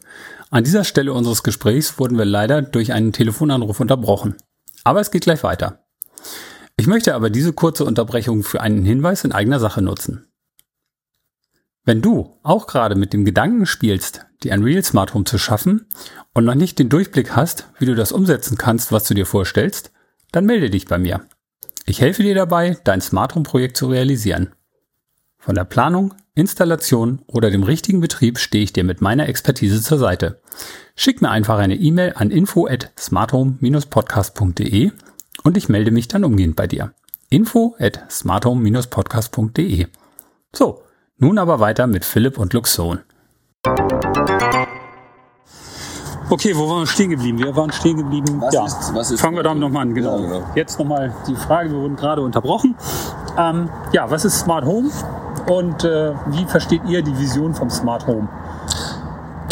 An 0.50 0.64
dieser 0.64 0.85
Stelle 0.85 1.12
unseres 1.12 1.42
Gesprächs 1.42 1.99
wurden 1.99 2.19
wir 2.19 2.25
leider 2.25 2.62
durch 2.62 2.92
einen 2.92 3.12
Telefonanruf 3.12 3.78
unterbrochen. 3.78 4.37
Aber 4.85 5.00
es 5.00 5.11
geht 5.11 5.23
gleich 5.23 5.42
weiter. 5.42 5.85
Ich 6.76 6.87
möchte 6.87 7.14
aber 7.14 7.31
diese 7.31 7.52
kurze 7.52 7.85
Unterbrechung 7.85 8.43
für 8.43 8.61
einen 8.61 8.85
Hinweis 8.85 9.25
in 9.25 9.33
eigener 9.33 9.61
Sache 9.61 9.83
nutzen. 9.83 10.26
Wenn 11.85 12.00
du 12.00 12.38
auch 12.43 12.67
gerade 12.67 12.95
mit 12.95 13.12
dem 13.12 13.25
Gedanken 13.25 13.67
spielst, 13.67 14.26
dir 14.43 14.52
ein 14.52 14.62
Real 14.62 14.85
Smart 14.85 15.14
Home 15.14 15.25
zu 15.25 15.37
schaffen 15.38 15.87
und 16.33 16.45
noch 16.45 16.55
nicht 16.55 16.79
den 16.79 16.88
Durchblick 16.88 17.35
hast, 17.35 17.69
wie 17.79 17.87
du 17.87 17.95
das 17.95 18.12
umsetzen 18.12 18.57
kannst, 18.57 18.93
was 18.93 19.05
du 19.05 19.14
dir 19.14 19.26
vorstellst, 19.26 19.93
dann 20.31 20.47
melde 20.47 20.71
dich 20.71 20.87
bei 20.87 20.99
mir. 20.99 21.26
Ich 21.85 22.00
helfe 22.00 22.23
dir 22.23 22.37
dabei, 22.37 22.79
dein 22.85 23.00
Smart 23.00 23.35
Home 23.35 23.43
Projekt 23.43 23.76
zu 23.76 23.88
realisieren. 23.88 24.52
Von 25.38 25.57
der 25.57 25.64
Planung, 25.64 26.14
Installation 26.37 27.23
oder 27.26 27.50
dem 27.50 27.64
richtigen 27.64 28.00
Betrieb 28.00 28.38
stehe 28.38 28.62
ich 28.62 28.73
dir 28.73 28.85
mit 28.85 29.00
meiner 29.00 29.29
Expertise 29.29 29.83
zur 29.83 29.99
Seite. 29.99 30.41
Schick 30.95 31.21
mir 31.21 31.31
einfach 31.31 31.59
eine 31.59 31.75
E-Mail 31.75 32.12
an 32.14 32.31
info 32.31 32.69
at 32.69 32.93
smarthome-podcast.de 32.97 34.93
und 35.44 35.56
ich 35.56 35.68
melde 35.68 35.90
mich 35.90 36.08
dann 36.08 36.25
umgehend 36.25 36.56
bei 36.56 36.66
dir. 36.66 36.92
Info 37.30 37.75
at 37.78 38.00
smarthome-podcast.de. 38.11 39.87
So, 40.54 40.82
nun 41.18 41.38
aber 41.38 41.61
weiter 41.61 41.87
mit 41.87 42.04
Philipp 42.04 42.38
und 42.38 42.52
Luxon. 42.52 43.00
Okay, 46.30 46.56
wo 46.56 46.68
waren 46.68 46.80
wir 46.80 46.87
stehen 46.87 47.11
geblieben? 47.11 47.38
Wir 47.38 47.54
waren 47.54 47.70
stehen 47.72 47.96
geblieben. 47.99 48.40
Was 48.40 48.54
ja, 48.54 48.64
ist- 48.64 48.94
was 48.94 49.11
ist- 49.11 49.20
fangen 49.20 49.37
wir 49.37 49.42
damit 49.42 49.61
nochmal 49.61 49.82
an. 49.82 49.94
Genau. 49.94 50.18
Ja, 50.18 50.26
genau. 50.26 50.44
Jetzt 50.54 50.78
nochmal 50.78 51.14
die 51.26 51.34
Frage, 51.37 51.70
wir 51.70 51.78
wurden 51.78 51.96
gerade 51.96 52.22
unterbrochen. 52.22 52.75
Ähm, 53.37 53.68
ja, 53.92 54.11
was 54.11 54.25
ist 54.25 54.38
Smart 54.40 54.64
Home 54.64 54.90
und 55.50 55.84
äh, 55.84 56.14
wie 56.28 56.44
versteht 56.46 56.82
ihr 56.87 57.02
die 57.02 57.16
Vision 57.18 57.54
vom 57.54 57.68
Smart 57.70 58.06
Home? 58.06 58.28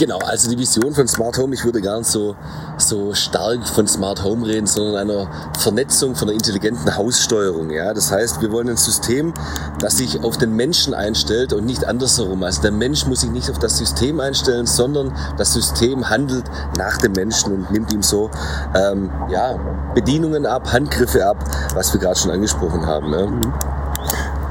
Genau, 0.01 0.17
also 0.21 0.49
die 0.49 0.57
Vision 0.57 0.95
von 0.95 1.07
Smart 1.07 1.37
Home, 1.37 1.55
ich 1.55 1.63
würde 1.63 1.83
gar 1.83 1.99
nicht 1.99 2.09
so, 2.09 2.35
so 2.79 3.13
stark 3.13 3.69
von 3.69 3.87
Smart 3.87 4.25
Home 4.25 4.47
reden, 4.47 4.67
sondern 4.67 4.97
einer 4.97 5.31
Vernetzung, 5.59 6.15
von 6.15 6.27
einer 6.27 6.39
intelligenten 6.39 6.97
Haussteuerung. 6.97 7.69
Ja? 7.69 7.93
Das 7.93 8.11
heißt, 8.11 8.41
wir 8.41 8.51
wollen 8.51 8.71
ein 8.71 8.79
System, 8.79 9.35
das 9.79 9.99
sich 9.99 10.25
auf 10.25 10.39
den 10.39 10.57
Menschen 10.57 10.95
einstellt 10.95 11.53
und 11.53 11.67
nicht 11.67 11.85
andersherum. 11.85 12.43
Also 12.45 12.63
der 12.63 12.71
Mensch 12.71 13.05
muss 13.05 13.21
sich 13.21 13.31
nicht 13.31 13.51
auf 13.51 13.59
das 13.59 13.77
System 13.77 14.21
einstellen, 14.21 14.65
sondern 14.65 15.15
das 15.37 15.53
System 15.53 16.09
handelt 16.09 16.45
nach 16.79 16.97
dem 16.97 17.13
Menschen 17.13 17.53
und 17.53 17.71
nimmt 17.71 17.93
ihm 17.93 18.03
so 18.03 18.31
ähm, 18.75 19.11
ja, 19.29 19.59
Bedienungen 19.95 20.47
ab, 20.47 20.73
Handgriffe 20.73 21.27
ab, 21.27 21.45
was 21.75 21.93
wir 21.93 22.01
gerade 22.01 22.19
schon 22.19 22.31
angesprochen 22.31 22.87
haben. 22.87 23.13
Ja? 23.13 23.80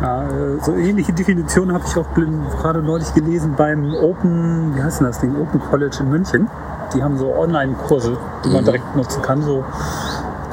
Ja, 0.01 0.23
äh, 0.23 0.59
so 0.61 0.73
ähnliche 0.75 1.11
Definitionen 1.11 1.73
habe 1.73 1.83
ich 1.85 1.97
auch 1.97 2.07
gerade 2.13 2.81
neulich 2.81 3.13
gelesen 3.13 3.55
beim 3.57 3.93
Open, 3.93 4.75
wie 4.75 4.81
heißt 4.81 5.01
denn 5.01 5.07
das 5.07 5.19
Ding, 5.19 5.35
Open 5.35 5.59
College 5.59 5.97
in 5.99 6.09
München. 6.09 6.49
Die 6.93 7.03
haben 7.03 7.17
so 7.17 7.35
Online-Kurse, 7.35 8.17
die 8.45 8.49
man 8.49 8.63
direkt 8.63 8.95
nutzen 8.95 9.21
kann, 9.21 9.41
so 9.41 9.63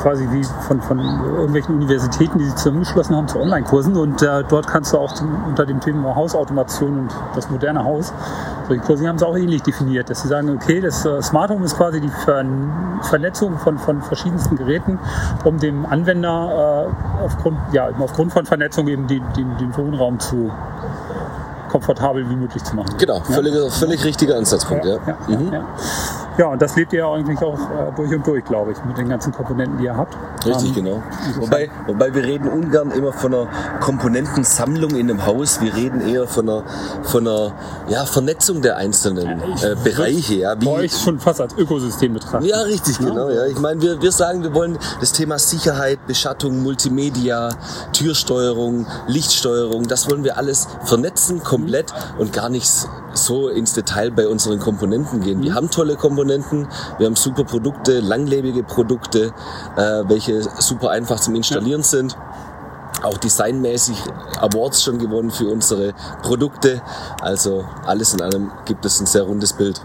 quasi 0.07 0.29
wie 0.31 0.45
von, 0.69 0.81
von 0.81 1.01
irgendwelchen 1.01 1.75
Universitäten, 1.75 2.39
die 2.39 2.45
sich 2.45 2.55
zusammengeschlossen 2.55 3.17
haben 3.17 3.27
zu 3.27 3.41
Online-Kursen. 3.41 3.97
Und 3.97 4.23
äh, 4.23 4.45
dort 4.49 4.69
kannst 4.69 4.93
du 4.93 4.99
auch 4.99 5.13
zum, 5.13 5.29
unter 5.49 5.67
dem 5.67 5.81
Thema 5.81 6.15
Hausautomation 6.15 7.01
und 7.01 7.11
das 7.35 7.51
moderne 7.51 7.83
Haus, 7.83 8.13
solche 8.69 8.83
Kurse, 8.83 9.09
haben 9.09 9.19
sie 9.19 9.27
auch 9.27 9.37
ähnlich 9.37 9.63
definiert, 9.63 10.09
dass 10.09 10.23
sie 10.23 10.29
sagen, 10.29 10.49
okay, 10.51 10.81
das 10.81 11.05
äh, 11.05 11.21
Smart 11.23 11.51
Home 11.51 11.65
ist 11.65 11.77
quasi 11.77 12.01
die 12.01 12.09
Ver 12.09 12.45
Vernetzung 13.03 13.59
von, 13.59 13.79
von 13.79 14.01
verschiedensten 14.01 14.57
Geräten, 14.57 15.01
um 15.43 15.59
dem 15.59 15.85
Anwender 15.87 16.87
äh, 16.89 17.25
aufgrund, 17.25 17.59
ja, 17.73 17.89
aufgrund 17.99 18.33
von 18.33 18.47
Vernetzung 18.47 18.87
eben 18.87 19.09
den, 19.09 19.25
den, 19.37 19.57
den 19.59 19.77
Wohnraum 19.77 20.21
zu 20.21 20.53
komfortabel 21.69 22.29
wie 22.31 22.37
möglich 22.37 22.63
zu 22.63 22.77
machen. 22.77 22.95
Genau, 22.99 23.21
völlig, 23.21 23.55
völlig 23.73 24.05
richtiger 24.05 24.37
Ansatzpunkt. 24.37 24.85
Ja, 24.85 24.99
Ja, 25.07 25.17
Mhm. 25.27 25.65
Ja, 26.37 26.45
ja. 26.45 26.47
ja, 26.47 26.53
und 26.53 26.63
das 26.63 26.77
lebt 26.77 26.93
ihr 26.93 27.01
ja 27.01 27.13
eigentlich 27.13 27.39
auch 27.41 27.59
äh, 27.59 27.93
durch 27.97 28.13
und 28.13 28.27
durch, 28.27 28.45
glaube 28.45 28.73
ich, 28.73 28.85
mit 28.85 28.97
den 28.99 29.09
ganzen 29.09 29.33
Komponenten, 29.33 29.79
die 29.79 29.85
ihr 29.85 29.97
habt. 29.97 30.17
Richtig, 30.45 30.77
Ähm, 30.77 30.85
genau. 30.85 31.03
Wobei, 31.39 31.71
wobei 31.87 32.15
wir 32.15 32.23
reden 32.25 32.49
ungern 32.49 32.91
immer 32.91 33.13
von 33.13 33.35
einer 33.35 33.49
Komponentensammlung 33.81 34.91
in 34.93 35.11
einem 35.11 35.27
Haus. 35.27 35.61
Wir 35.61 35.75
reden 35.75 36.01
eher 36.01 36.27
von 36.27 36.49
einer, 36.49 36.65
von 37.03 37.27
einer 37.27 37.53
ja, 37.89 38.05
Vernetzung 38.05 38.63
der 38.63 38.77
einzelnen 38.77 39.27
äh, 39.27 39.77
Bereiche. 39.83 40.35
Ja, 40.35 40.55
Bei 40.55 40.71
euch 40.71 40.93
schon 40.97 41.19
fast 41.19 41.41
als 41.41 41.55
Ökosystem 41.57 42.15
betrachten. 42.15 42.45
ja, 42.45 42.61
richtig, 42.63 42.99
genau. 42.99 43.29
Ja. 43.29 43.47
Ich 43.47 43.59
meine, 43.59 43.81
wir, 43.81 44.01
wir 44.01 44.13
sagen, 44.13 44.43
wir 44.43 44.55
wollen 44.55 44.79
das 45.01 45.13
Thema 45.13 45.39
Sicherheit, 45.39 45.99
Beschattung, 46.07 46.63
Multimedia, 46.63 47.51
Türsteuerung, 47.93 48.87
Lichtsteuerung, 49.07 49.87
das 49.89 50.11
wollen 50.11 50.25
wir 50.25 50.37
alles 50.37 50.69
vernetzen, 50.85 51.43
komplett 51.43 51.93
und 52.19 52.33
gar 52.33 52.49
nicht 52.49 52.71
so 53.17 53.49
ins 53.49 53.73
Detail 53.73 54.11
bei 54.11 54.29
unseren 54.29 54.59
Komponenten 54.59 55.21
gehen. 55.21 55.43
Wir 55.43 55.55
haben 55.55 55.71
tolle 55.71 55.97
Komponenten, 55.97 56.69
wir 56.99 57.07
haben 57.07 57.17
super 57.17 57.45
Produkte, 57.45 58.01
langlebige 58.01 58.63
Produkte, 58.63 59.33
äh, 59.77 60.05
welche 60.07 60.43
super 60.43 60.91
einfach 60.91 61.21
zum 61.21 61.35
Installieren 61.35 61.83
sind 61.83 62.17
auch 63.03 63.19
designmäßig 63.19 64.03
Awards 64.41 64.83
schon 64.83 64.99
gewonnen 64.99 65.31
für 65.31 65.49
unsere 65.49 65.93
Produkte. 66.23 66.83
Also 67.21 67.65
alles 67.85 68.15
in 68.15 68.23
allem 68.23 68.51
gibt 68.65 68.85
es 68.85 69.01
ein 69.01 69.07
sehr 69.07 69.23
rundes 69.23 69.53
Bild. 69.53 69.81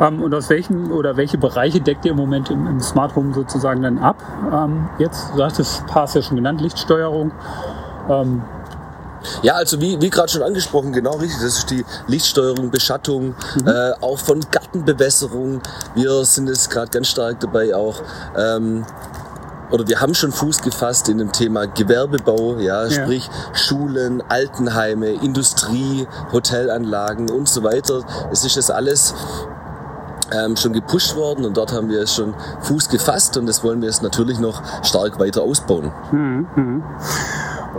Ähm, 0.00 0.22
und 0.22 0.34
aus 0.34 0.50
welchen 0.50 0.92
oder 0.92 1.16
welche 1.16 1.38
Bereiche 1.38 1.80
deckt 1.80 2.04
ihr 2.04 2.12
im 2.12 2.16
Moment 2.16 2.50
im, 2.50 2.66
im 2.66 2.80
Smart 2.80 3.16
Home 3.16 3.34
sozusagen 3.34 3.82
dann 3.82 3.98
ab? 3.98 4.16
Ähm, 4.52 4.88
jetzt, 4.98 5.30
du 5.34 5.42
hast 5.42 5.58
das 5.58 5.82
paar 5.86 6.08
ja 6.14 6.22
schon 6.22 6.36
genannt, 6.36 6.60
Lichtsteuerung. 6.60 7.32
Ähm, 8.08 8.42
Ja, 9.42 9.54
also 9.54 9.80
wie, 9.80 10.00
wie 10.00 10.10
gerade 10.10 10.28
schon 10.28 10.42
angesprochen, 10.42 10.92
genau 10.92 11.12
richtig. 11.16 11.40
Das 11.42 11.58
ist 11.58 11.70
die 11.70 11.84
Lichtsteuerung, 12.06 12.70
Beschattung, 12.70 13.34
äh, 13.66 13.92
auch 14.00 14.18
von 14.18 14.40
Gartenbewässerung. 14.50 15.60
Wir 15.94 16.24
sind 16.24 16.48
jetzt 16.48 16.70
gerade 16.70 16.90
ganz 16.90 17.08
stark 17.08 17.40
dabei 17.40 17.74
auch. 17.74 17.96
Ähm, 18.36 18.84
oder 19.70 19.86
wir 19.86 20.00
haben 20.00 20.14
schon 20.14 20.32
Fuß 20.32 20.62
gefasst 20.62 21.08
in 21.08 21.18
dem 21.18 21.30
Thema 21.32 21.66
Gewerbebau, 21.66 22.56
ja, 22.58 22.84
Ja. 22.86 22.90
sprich 22.90 23.30
Schulen, 23.52 24.20
Altenheime, 24.28 25.10
Industrie, 25.10 26.08
Hotelanlagen 26.32 27.30
und 27.30 27.48
so 27.48 27.62
weiter. 27.62 28.02
Es 28.32 28.44
ist 28.44 28.56
das 28.56 28.70
alles 28.70 29.14
ähm, 30.32 30.56
schon 30.56 30.72
gepusht 30.72 31.14
worden 31.14 31.44
und 31.44 31.56
dort 31.56 31.72
haben 31.72 31.88
wir 31.88 32.02
es 32.02 32.14
schon 32.14 32.34
Fuß 32.62 32.88
gefasst 32.88 33.36
und 33.36 33.46
das 33.46 33.62
wollen 33.62 33.80
wir 33.80 33.88
jetzt 33.88 34.02
natürlich 34.02 34.38
noch 34.40 34.60
stark 34.84 35.18
weiter 35.20 35.42
ausbauen. 35.42 35.92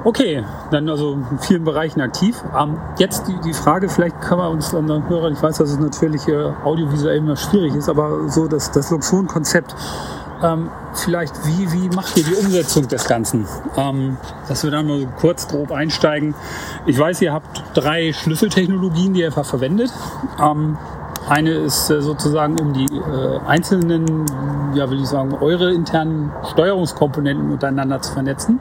Okay, 0.04 0.44
dann 0.72 0.90
also 0.90 1.14
in 1.14 1.40
vielen 1.40 1.64
Bereichen 1.64 2.02
aktiv. 2.02 2.42
Ähm, 2.58 2.78
jetzt 2.98 3.28
die, 3.28 3.40
die 3.44 3.54
Frage, 3.54 3.90
vielleicht 3.90 4.20
kann 4.22 4.38
man 4.38 4.52
uns 4.52 4.74
an 4.74 4.88
den 4.88 5.08
Hörern, 5.10 5.34
ich 5.34 5.44
weiß, 5.44 5.58
dass 5.58 5.72
es 5.72 5.80
natürlich 5.80 6.28
äh, 6.28 6.52
audiovisuell 6.64 7.18
immer 7.18 7.36
schwierig 7.36 7.76
ist, 7.76 7.90
aber 7.90 8.30
so 8.30 8.48
das, 8.48 8.72
das 8.72 8.90
Luxon-Konzept, 8.90 9.76
ähm, 10.42 10.70
vielleicht 10.94 11.34
wie, 11.46 11.72
wie 11.72 11.90
macht 11.96 12.18
ihr 12.18 12.24
die 12.24 12.34
Umsetzung 12.34 12.88
des 12.88 13.08
Ganzen? 13.08 13.48
Ähm, 13.78 14.18
dass 14.48 14.64
wir 14.64 14.72
da 14.72 14.82
mal 14.82 15.08
kurz 15.20 15.48
grob 15.48 15.72
einsteigen. 15.72 16.34
Ich 16.86 16.98
weiß, 16.98 17.22
ihr 17.22 17.34
habt 17.34 17.64
drei 17.74 18.14
Schlüsseltechnologien, 18.14 19.14
die 19.14 19.22
ihr 19.22 19.28
einfach 19.28 19.46
verwendet. 19.46 19.92
Ähm, 20.42 20.78
eine 21.30 21.52
ist 21.52 21.90
äh, 21.90 22.02
sozusagen, 22.02 22.60
um 22.60 22.74
die 22.74 22.86
äh, 22.86 23.40
einzelnen, 23.46 24.26
ja 24.74 24.90
will 24.90 25.02
ich 25.02 25.08
sagen, 25.08 25.34
eure 25.34 25.74
internen 25.74 26.32
Steuerungskomponenten 26.52 27.52
untereinander 27.52 28.02
zu 28.02 28.14
vernetzen. 28.14 28.60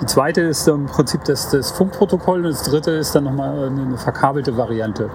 Die 0.00 0.06
zweite 0.06 0.42
ist 0.42 0.66
im 0.68 0.86
Prinzip 0.86 1.24
das, 1.24 1.50
das 1.50 1.70
Funkprotokoll 1.70 2.44
und 2.44 2.52
das 2.52 2.62
dritte 2.64 2.92
ist 2.92 3.14
dann 3.14 3.24
nochmal 3.24 3.66
eine, 3.66 3.82
eine 3.82 3.98
verkabelte 3.98 4.56
Variante. 4.56 5.10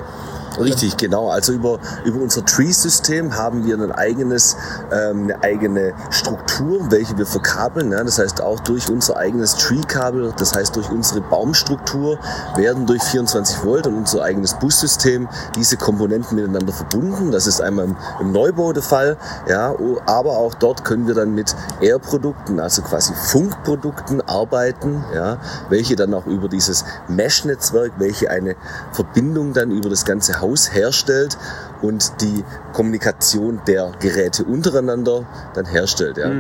Richtig, 0.60 0.98
genau. 0.98 1.30
Also 1.30 1.54
über, 1.54 1.80
über 2.04 2.22
unser 2.22 2.44
Tree-System 2.44 3.36
haben 3.36 3.66
wir 3.66 3.76
ein 3.78 3.92
eigenes, 3.92 4.58
ähm, 4.92 5.24
eine 5.24 5.44
eigene 5.44 5.94
Struktur, 6.10 6.92
welche 6.92 7.18
wir 7.18 7.26
verkabeln. 7.26 7.92
Ja. 7.92 8.04
Das 8.04 8.20
heißt, 8.20 8.42
auch 8.42 8.60
durch 8.62 8.90
unser 8.90 9.18
eigenes 9.18 9.56
Tree-Kabel, 9.56 10.34
das 10.38 10.56
heißt 10.56 10.76
durch 10.76 10.90
unsere 10.90 11.22
Baumstruktur, 11.22 12.20
werden 12.56 12.86
durch 12.86 13.04
24 13.04 13.64
Volt 13.64 13.88
und 13.88 13.96
unser 13.96 14.24
eigenes 14.24 14.56
Bussystem 14.56 15.28
diese 15.56 15.78
Komponenten 15.78 16.36
miteinander 16.36 16.74
verbunden. 16.74 17.32
Das 17.32 17.48
ist 17.48 17.62
einmal 17.62 17.86
im, 17.86 17.96
im 18.20 18.32
Neubau 18.32 18.74
der 18.74 18.84
Fall. 18.84 19.18
Ja. 19.48 19.76
Aber 20.06 20.38
auch 20.38 20.54
dort 20.56 20.84
können 20.84 21.08
wir 21.08 21.14
dann 21.14 21.36
mit 21.36 21.56
Air-Produkten, 21.82 22.60
also 22.60 22.82
quasi 22.82 23.14
Funkprodukten 23.14 24.22
arbeiten, 24.22 25.04
ja, 25.14 25.38
welche 25.70 25.96
dann 25.96 26.14
auch 26.14 26.26
über 26.26 26.48
dieses 26.48 26.86
Mesh-Netzwerk, 27.08 27.94
welche 27.98 28.30
eine 28.30 28.56
Verbindung 28.92 29.54
dann 29.54 29.72
über 29.72 29.90
das 29.90 30.06
ganze 30.06 30.42
Haus 30.42 30.47
herstellt 30.56 31.38
und 31.82 32.22
die 32.22 32.44
Kommunikation 32.74 33.62
der 33.68 33.92
Geräte 34.00 34.44
untereinander 34.44 35.26
dann 35.54 35.66
herstellt. 35.66 36.18
Ja. 36.18 36.32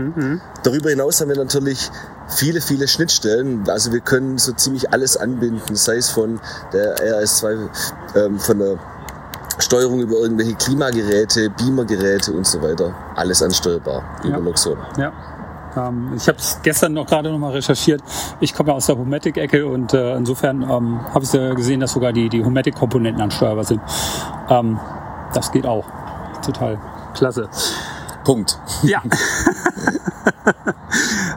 Darüber 0.63 0.89
hinaus 0.89 1.21
haben 1.21 1.29
wir 1.29 1.37
natürlich 1.37 1.89
viele, 2.27 2.61
viele 2.61 2.87
Schnittstellen. 2.87 3.69
Also 3.69 3.91
wir 3.91 3.99
können 3.99 4.37
so 4.37 4.53
ziemlich 4.53 4.91
alles 4.91 5.17
anbinden, 5.17 5.75
sei 5.75 5.97
es 5.97 6.09
von 6.09 6.39
der 6.73 6.95
RS2, 6.97 7.69
ähm, 8.15 8.39
von 8.39 8.59
der 8.59 8.77
Steuerung 9.59 10.01
über 10.01 10.17
irgendwelche 10.17 10.55
Klimageräte, 10.55 11.49
Beamergeräte 11.49 12.31
und 12.31 12.45
so 12.45 12.61
weiter. 12.61 12.93
Alles 13.15 13.41
ansteuerbar 13.41 14.03
über 14.23 14.37
Ja. 14.37 14.37
Loxon. 14.37 14.77
Ja. 14.97 15.13
Ähm, 15.77 16.13
ich 16.15 16.27
habe 16.27 16.37
es 16.37 16.59
gestern 16.63 16.93
noch 16.93 17.05
gerade 17.05 17.31
noch 17.31 17.39
mal 17.39 17.51
recherchiert. 17.51 18.01
Ich 18.39 18.53
komme 18.53 18.69
ja 18.69 18.75
aus 18.75 18.87
der 18.87 18.97
Homatic-Ecke 18.97 19.65
und 19.65 19.93
äh, 19.93 20.15
insofern 20.15 20.63
ähm, 20.63 20.99
habe 21.13 21.23
ich 21.23 21.31
gesehen, 21.31 21.79
dass 21.79 21.93
sogar 21.93 22.13
die, 22.13 22.29
die 22.29 22.43
Homatic-Komponenten 22.43 23.21
ansteuerbar 23.21 23.63
sind. 23.63 23.81
Ähm, 24.49 24.79
das 25.33 25.51
geht 25.51 25.65
auch. 25.65 25.85
Total 26.43 26.77
klasse. 27.13 27.49
Punkt. 28.23 28.59
Ja. 28.83 29.01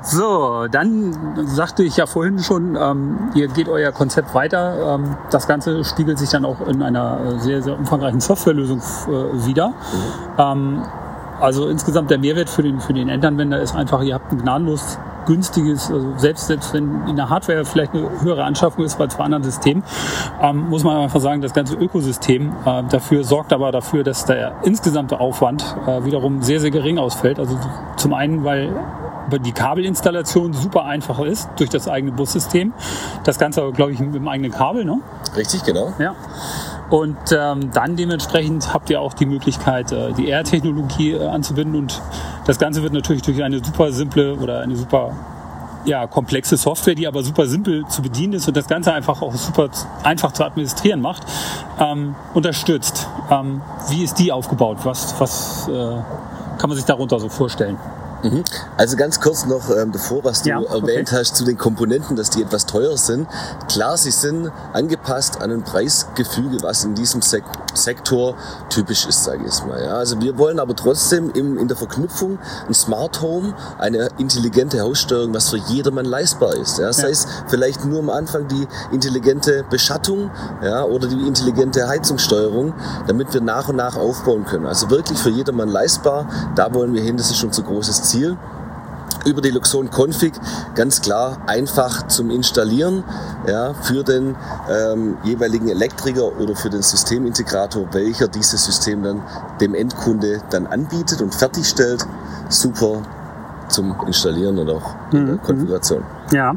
so, 0.03 0.67
dann 0.69 1.47
sagte 1.47 1.83
ich 1.83 1.97
ja 1.97 2.07
vorhin 2.07 2.41
schon, 2.41 2.77
ähm, 2.77 3.31
ihr 3.35 3.49
geht 3.49 3.69
euer 3.69 3.93
Konzept 3.93 4.35
weiter. 4.35 4.97
Ähm, 4.97 5.17
das 5.31 5.47
Ganze 5.47 5.85
spiegelt 5.85 6.19
sich 6.19 6.31
dann 6.31 6.45
auch 6.45 6.67
in 6.67 6.83
einer 6.83 7.21
äh, 7.21 7.39
sehr, 7.39 7.63
sehr 7.63 7.79
umfangreichen 7.79 8.21
Softwarelösung 8.21 8.81
äh, 8.81 9.47
wieder. 9.47 9.73
Ähm, 10.37 10.83
also 11.41 11.69
insgesamt 11.69 12.11
der 12.11 12.19
Mehrwert 12.19 12.49
für 12.49 12.63
den, 12.63 12.81
für 12.81 12.93
den 12.93 13.09
Endanwender 13.09 13.61
ist 13.61 13.75
einfach, 13.75 14.03
ihr 14.03 14.15
habt 14.15 14.33
ein 14.33 14.39
gnadenlos 14.39 14.99
günstiges, 15.27 15.91
also 15.91 16.15
selbst, 16.17 16.47
selbst 16.47 16.75
wenn 16.75 17.07
in 17.07 17.17
der 17.17 17.29
Hardware 17.29 17.65
vielleicht 17.65 17.95
eine 17.95 18.09
höhere 18.23 18.45
Anschaffung 18.45 18.85
ist 18.85 19.01
als 19.01 19.17
bei 19.17 19.25
anderen 19.25 19.45
Systemen, 19.45 19.83
ähm, 20.41 20.69
muss 20.69 20.83
man 20.83 20.97
einfach 20.97 21.21
sagen, 21.21 21.41
das 21.41 21.53
ganze 21.53 21.77
Ökosystem 21.77 22.53
äh, 22.65 22.83
dafür 22.91 23.25
sorgt 23.25 23.53
aber 23.53 23.71
dafür, 23.71 24.03
dass 24.03 24.25
der 24.25 24.57
insgesamte 24.63 25.21
Aufwand 25.21 25.65
äh, 25.87 26.05
wiederum 26.05 26.43
sehr, 26.43 26.61
sehr 26.61 26.71
gering 26.71 26.99
ausfällt. 26.99 27.39
Also 27.39 27.59
zum 27.97 28.15
einen, 28.15 28.45
weil 28.45 28.73
die 29.45 29.53
Kabelinstallation 29.53 30.53
super 30.53 30.85
einfach 30.85 31.21
ist 31.21 31.49
durch 31.57 31.71
das 31.71 31.87
eigene 31.87 32.13
Bussystem. 32.13 32.73
Das 33.25 33.39
Ganze, 33.39 33.71
glaube 33.73 33.93
ich, 33.93 34.01
mit 34.01 34.15
dem 34.15 34.27
eigenen 34.27 34.51
Kabel, 34.51 34.85
ne? 34.85 35.01
Richtig, 35.37 35.63
genau. 35.63 35.93
Ja. 35.99 36.15
Und 36.91 37.17
ähm, 37.33 37.71
dann 37.73 37.95
dementsprechend 37.97 38.75
habt 38.75 38.91
ihr 38.91 39.01
auch 39.01 39.15
die 39.15 39.27
Möglichkeit, 39.27 39.93
äh, 39.93 40.13
die 40.13 40.29
R-Technologie 40.29 41.13
äh, 41.13 41.27
anzubinden. 41.27 41.79
Und 41.79 42.03
das 42.47 42.59
Ganze 42.59 42.83
wird 42.83 42.93
natürlich 42.93 43.23
durch 43.23 43.43
eine 43.43 43.65
super 43.65 43.93
simple 43.93 44.35
oder 44.35 44.61
eine 44.61 44.75
super 44.75 45.13
ja, 45.85 46.07
komplexe 46.07 46.57
Software, 46.57 46.95
die 46.95 47.07
aber 47.07 47.23
super 47.23 47.47
simpel 47.47 47.87
zu 47.87 48.03
bedienen 48.03 48.35
ist 48.35 48.49
und 48.49 48.57
das 48.57 48.67
Ganze 48.67 48.93
einfach 48.93 49.23
auch 49.23 49.35
super 49.35 49.71
einfach 50.03 50.33
zu 50.33 50.45
administrieren 50.45 51.01
macht, 51.01 51.23
ähm, 51.79 52.15
unterstützt. 52.35 53.09
Ähm, 53.31 53.63
wie 53.89 54.03
ist 54.03 54.19
die 54.19 54.33
aufgebaut? 54.33 54.79
Was, 54.85 55.19
was 55.19 55.69
äh, 55.69 55.73
kann 56.59 56.69
man 56.69 56.77
sich 56.77 56.85
darunter 56.85 57.19
so 57.19 57.29
vorstellen? 57.29 57.79
Mhm. 58.23 58.45
Also 58.77 58.97
ganz 58.97 59.21
kurz 59.21 59.47
noch 59.47 59.71
ähm, 59.71 59.93
davor, 59.93 60.25
was 60.25 60.43
du 60.43 60.51
Ja, 60.51 60.59
okay. 60.59 60.73
erwähnt 60.81 61.13
hast 61.13 61.37
zu 61.37 61.45
den 61.45 61.57
Komponenten, 61.57 62.17
dass 62.17 62.31
die 62.31 62.43
etwas 62.43 62.67
teurer 62.67 62.97
sind. 62.97 63.27
Klar, 63.69 63.97
sie 63.97 64.11
sind 64.11 64.51
angepasst 64.73 65.41
an 65.41 65.51
ein 65.51 65.63
Preisgefüge, 65.63 66.59
was 66.63 66.85
in 66.85 66.95
diesem 66.95 67.23
Sek 67.23 67.45
Sektor 67.73 68.35
typisch 68.69 69.07
ist, 69.07 69.25
sage 69.25 69.39
ich 69.39 69.45
jetzt 69.45 69.67
mal. 69.67 69.81
Ja. 69.83 69.93
Also 69.95 70.21
wir 70.21 70.37
wollen 70.39 70.59
aber 70.59 70.75
trotzdem 70.75 71.31
im, 71.35 71.57
in 71.57 71.69
der 71.69 71.77
Verknüpfung 71.77 72.39
ein 72.67 72.75
Smart 72.75 73.23
Home, 73.23 73.55
eine 73.79 74.09
intelligente 74.19 74.81
Haussteuerung, 74.81 75.33
was 75.35 75.49
für 75.51 75.57
jedermann 75.57 76.05
leistbar 76.05 76.55
ist. 76.57 76.79
Ja. 76.79 76.93
Sei 76.93 77.05
Ja. 77.05 77.09
es 77.11 77.27
vielleicht 77.49 77.85
nur 77.85 78.01
am 78.01 78.11
Anfang 78.11 78.49
die 78.49 78.67
intelligente 78.93 79.65
Beschattung 79.71 80.31
ja, 80.63 80.83
oder 80.85 81.07
die 81.07 81.27
intelligente 81.27 81.87
Heizungssteuerung, 81.89 82.75
damit 83.07 83.33
wir 83.33 83.41
nach 83.41 83.69
und 83.69 83.77
nach 83.77 83.97
aufbauen 83.97 84.45
können. 84.45 84.67
Also 84.67 84.91
wirklich 84.91 85.19
für 85.19 85.31
jedermann 85.31 85.69
leistbar. 85.69 86.27
Da 86.57 86.75
wollen 86.75 86.93
wir 86.93 87.03
hin, 87.03 87.17
das 87.17 87.31
ist 87.31 87.43
unser 87.45 87.63
großes 87.63 88.03
Ziel 88.03 88.10
über 89.27 89.41
die 89.41 89.51
Luxon 89.51 89.91
Config 89.91 90.33
ganz 90.75 91.03
klar 91.03 91.39
einfach 91.47 92.07
zum 92.09 92.31
Installieren 92.31 93.05
ja, 93.47 93.75
für 93.75 94.03
den 94.03 94.35
ähm, 94.71 95.17
jeweiligen 95.25 95.69
Elektriker 95.69 96.39
oder 96.39 96.55
für 96.57 96.71
den 96.71 96.83
Systemintegrator, 96.83 97.87
welcher 97.93 98.29
dieses 98.29 98.65
System 98.65 99.03
dann 99.03 99.23
dem 99.61 99.75
Endkunde 99.75 100.41
dann 100.51 100.67
anbietet 100.67 101.21
und 101.21 101.35
fertigstellt. 101.35 102.07
Super 102.49 103.03
zum 103.69 103.95
Installieren 104.07 104.59
und 104.59 104.69
auch 104.71 104.95
in 105.13 105.27
der 105.27 105.37
Konfiguration. 105.37 106.03
Ja. 106.33 106.55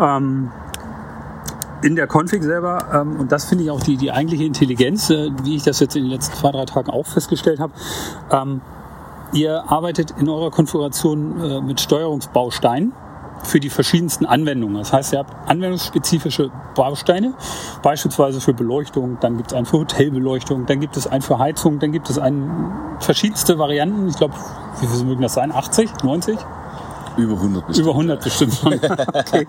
Ähm, 0.00 0.50
in 1.82 1.96
der 1.96 2.06
Config 2.06 2.42
selber, 2.42 2.86
ähm, 2.92 3.16
und 3.20 3.32
das 3.32 3.44
finde 3.44 3.64
ich 3.64 3.70
auch 3.70 3.80
die, 3.80 3.96
die 3.96 4.10
eigentliche 4.10 4.44
Intelligenz, 4.44 5.10
äh, 5.10 5.30
wie 5.42 5.56
ich 5.56 5.62
das 5.62 5.80
jetzt 5.80 5.96
in 5.96 6.04
den 6.04 6.10
letzten 6.10 6.36
zwei, 6.36 6.50
drei 6.50 6.64
Tagen 6.64 6.90
auch 6.90 7.06
festgestellt 7.06 7.60
habe, 7.60 7.72
ähm, 8.30 8.60
ihr 9.32 9.70
arbeitet 9.70 10.12
in 10.18 10.28
eurer 10.28 10.50
Konfiguration 10.50 11.40
äh, 11.40 11.60
mit 11.60 11.80
Steuerungsbausteinen 11.80 12.92
für 13.42 13.60
die 13.60 13.70
verschiedensten 13.70 14.26
Anwendungen. 14.26 14.76
Das 14.76 14.92
heißt, 14.92 15.12
ihr 15.12 15.20
habt 15.20 15.48
anwendungsspezifische 15.48 16.50
Bausteine, 16.74 17.34
beispielsweise 17.82 18.40
für 18.40 18.52
Beleuchtung, 18.52 19.18
dann 19.20 19.36
gibt 19.36 19.52
es 19.52 19.56
einen 19.56 19.66
für 19.66 19.78
Hotelbeleuchtung, 19.78 20.66
dann 20.66 20.80
gibt 20.80 20.96
es 20.96 21.06
einen 21.06 21.22
für 21.22 21.38
Heizung, 21.38 21.78
dann 21.78 21.92
gibt 21.92 22.10
es 22.10 22.18
einen 22.18 22.72
verschiedenste 23.00 23.58
Varianten. 23.58 24.08
Ich 24.08 24.16
glaube, 24.16 24.34
wie 24.80 24.86
viel 24.86 25.04
mögen 25.04 25.22
das 25.22 25.34
sein? 25.34 25.52
80, 25.52 26.02
90? 26.02 26.38
Über 27.16 27.34
100 27.34 27.66
bestimmt. 27.66 27.84
Über 27.84 27.90
100 27.92 28.24
bestimmt 28.24 28.54
schon. 28.54 28.74
okay. 29.14 29.46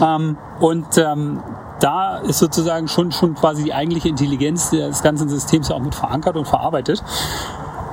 ähm, 0.00 0.36
und 0.60 0.98
ähm, 0.98 1.42
da 1.80 2.18
ist 2.18 2.38
sozusagen 2.38 2.88
schon, 2.88 3.12
schon 3.12 3.34
quasi 3.34 3.64
die 3.64 3.74
eigentliche 3.74 4.08
Intelligenz 4.08 4.70
des 4.70 5.02
ganzen 5.02 5.28
Systems 5.28 5.68
ja 5.68 5.74
auch 5.74 5.80
mit 5.80 5.94
verankert 5.94 6.36
und 6.36 6.46
verarbeitet. 6.46 7.02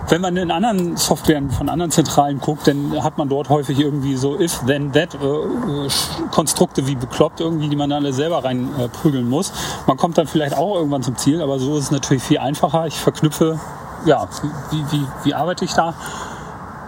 Wenn 0.10 0.22
man 0.22 0.36
in 0.38 0.50
anderen 0.50 0.98
Softwaren 0.98 1.52
von 1.52 1.70
anderen 1.70 1.92
Zentralen 1.92 2.40
guckt, 2.40 2.68
dann 2.68 3.04
hat 3.04 3.20
man 3.20 3.30
dort 3.30 3.50
häufig 3.50 3.80
irgendwie 3.80 4.16
so 4.16 4.40
if, 4.40 4.60
then, 4.66 4.92
that 4.92 5.14
äh, 5.14 5.18
äh, 5.18 5.90
Konstrukte 6.32 6.88
wie 6.88 6.96
bekloppt 6.96 7.42
irgendwie, 7.42 7.70
die 7.70 7.76
man 7.76 7.92
dann 7.92 8.04
alle 8.04 8.12
selber 8.12 8.44
rein 8.44 8.70
äh, 8.80 9.22
muss. 9.22 9.54
Man 9.86 9.98
kommt 9.98 10.18
dann 10.18 10.26
vielleicht 10.26 10.58
auch 10.58 10.78
irgendwann 10.78 11.04
zum 11.04 11.16
Ziel, 11.16 11.44
aber 11.44 11.60
so 11.60 11.78
ist 11.78 11.86
es 11.86 11.92
natürlich 11.92 12.24
viel 12.24 12.40
einfacher. 12.40 12.88
Ich 12.88 12.96
verknüpfe, 12.96 13.60
ja, 14.06 14.28
wie, 14.72 14.84
wie, 14.92 15.06
wie 15.26 15.34
arbeite 15.36 15.64
ich 15.64 15.74
da? 15.74 15.94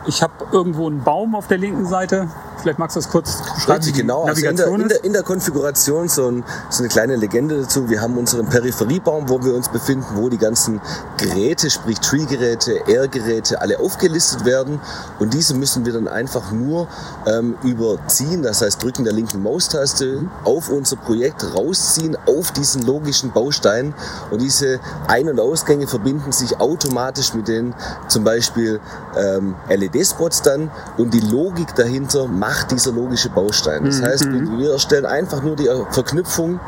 Ich 0.08 0.24
habe 0.24 0.34
irgendwo 0.52 0.88
einen 0.88 1.04
Baum 1.04 1.36
auf 1.36 1.48
der 1.48 1.60
linken 1.60 1.86
Seite. 1.86 2.28
Vielleicht 2.62 2.78
magst 2.78 2.96
du 2.96 3.00
das 3.00 3.10
kurz 3.10 3.38
beschreiben, 3.56 3.80
Richtig, 3.80 4.02
genau. 4.02 4.26
Also 4.26 4.46
in, 4.46 4.56
der, 4.56 4.68
in, 4.68 4.88
der, 4.88 5.04
in 5.04 5.14
der 5.14 5.24
Konfiguration 5.24 6.08
so, 6.08 6.28
ein, 6.28 6.44
so 6.70 6.84
eine 6.84 6.90
kleine 6.90 7.16
Legende 7.16 7.62
dazu. 7.62 7.90
Wir 7.90 8.02
haben 8.02 8.18
unseren 8.18 8.48
Peripheriebaum, 8.48 9.30
wo 9.30 9.44
wir 9.44 9.56
uns 9.56 9.70
befinden, 9.70 10.06
wo 10.16 10.30
die 10.30 10.38
ganzen 10.38 10.80
Geräte, 11.18 11.72
sprich 11.72 12.00
Tree-Geräte, 12.00 12.84
Air-Geräte, 12.88 13.62
alle 13.62 13.80
aufgelistet 13.80 14.46
werden. 14.46 14.80
Und 15.20 15.34
diese 15.34 15.56
müssen 15.56 15.86
wir 15.86 15.94
dann 15.94 16.08
einfach 16.08 16.52
nur 16.52 16.88
ähm, 17.26 17.56
überziehen, 17.64 18.44
das 18.44 18.62
heißt 18.62 18.84
drücken 18.84 19.04
der 19.06 19.14
linken 19.14 19.42
Maustaste 19.42 20.30
auf 20.44 20.70
unser 20.70 20.98
Projekt 20.98 21.44
rausziehen, 21.56 22.16
auf 22.28 22.52
diesen 22.52 22.84
logischen 22.86 23.32
Baustein. 23.32 23.96
Und 24.30 24.42
diese 24.42 24.80
Ein- 25.08 25.30
und 25.30 25.40
Ausgänge 25.40 25.88
verbinden 25.88 26.32
sich 26.32 26.60
automatisch 26.60 27.34
mit 27.34 27.48
den 27.48 27.74
zum 28.08 28.24
Beispiel 28.24 28.80
ähm, 29.18 29.56
LED-Spots 29.68 30.44
dann. 30.44 30.70
Und 30.98 31.14
die 31.14 31.20
Logik 31.22 31.74
dahinter 31.76 32.28
macht 32.28 32.51
dieser 32.70 32.92
logische 32.92 33.30
Baustein. 33.30 33.86
Das 33.86 34.02
heißt, 34.02 34.26
wir 34.32 34.72
erstellen 34.74 35.06
einfach 35.06 35.42
nur 35.44 35.56
die 35.56 35.70
Verknüpfung 35.92 36.60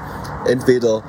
entweder 0.46 1.02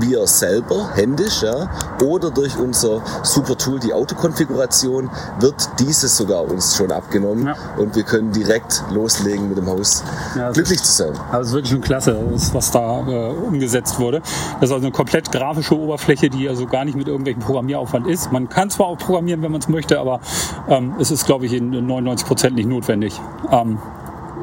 wir 0.00 0.24
selber 0.28 0.90
händisch 0.94 1.42
ja, 1.42 1.68
oder 2.04 2.30
durch 2.30 2.56
unser 2.56 3.00
super 3.24 3.56
Tool, 3.58 3.80
die 3.80 3.92
Autokonfiguration, 3.92 5.10
wird 5.40 5.54
dieses 5.80 6.16
sogar 6.16 6.44
uns 6.48 6.76
schon 6.76 6.92
abgenommen 6.92 7.46
Ja. 7.46 7.54
und 7.76 7.96
wir 7.96 8.04
können 8.04 8.30
direkt 8.30 8.84
loslegen 8.92 9.48
mit 9.48 9.58
dem 9.58 9.66
Haus 9.66 10.04
Ja, 10.36 10.50
glücklich 10.52 10.80
zu 10.82 10.92
sein. 10.92 11.12
Also 11.32 11.48
ist 11.48 11.54
wirklich 11.54 11.72
schon 11.72 11.80
klasse, 11.80 12.16
was 12.52 12.70
da 12.70 13.00
äh, 13.08 13.30
umgesetzt 13.30 13.98
wurde. 13.98 14.20
Das 14.60 14.68
ist 14.70 14.74
also 14.74 14.86
eine 14.86 14.92
komplett 14.92 15.32
grafische 15.32 15.76
Oberfläche, 15.76 16.30
die 16.30 16.48
also 16.48 16.66
gar 16.66 16.84
nicht 16.84 16.96
mit 16.96 17.08
irgendwelchem 17.08 17.42
Programmieraufwand 17.42 18.06
ist. 18.06 18.30
Man 18.30 18.48
kann 18.48 18.70
zwar 18.70 18.86
auch 18.86 18.98
programmieren, 18.98 19.42
wenn 19.42 19.50
man 19.50 19.60
es 19.60 19.68
möchte, 19.68 19.98
aber 19.98 20.20
ähm, 20.68 20.94
es 21.00 21.10
ist, 21.10 21.26
glaube 21.26 21.46
ich, 21.46 21.54
in 21.54 21.70
99 21.70 22.26
Prozent 22.26 22.54
nicht 22.54 22.68
notwendig. 22.68 23.20
Ähm, 23.50 23.78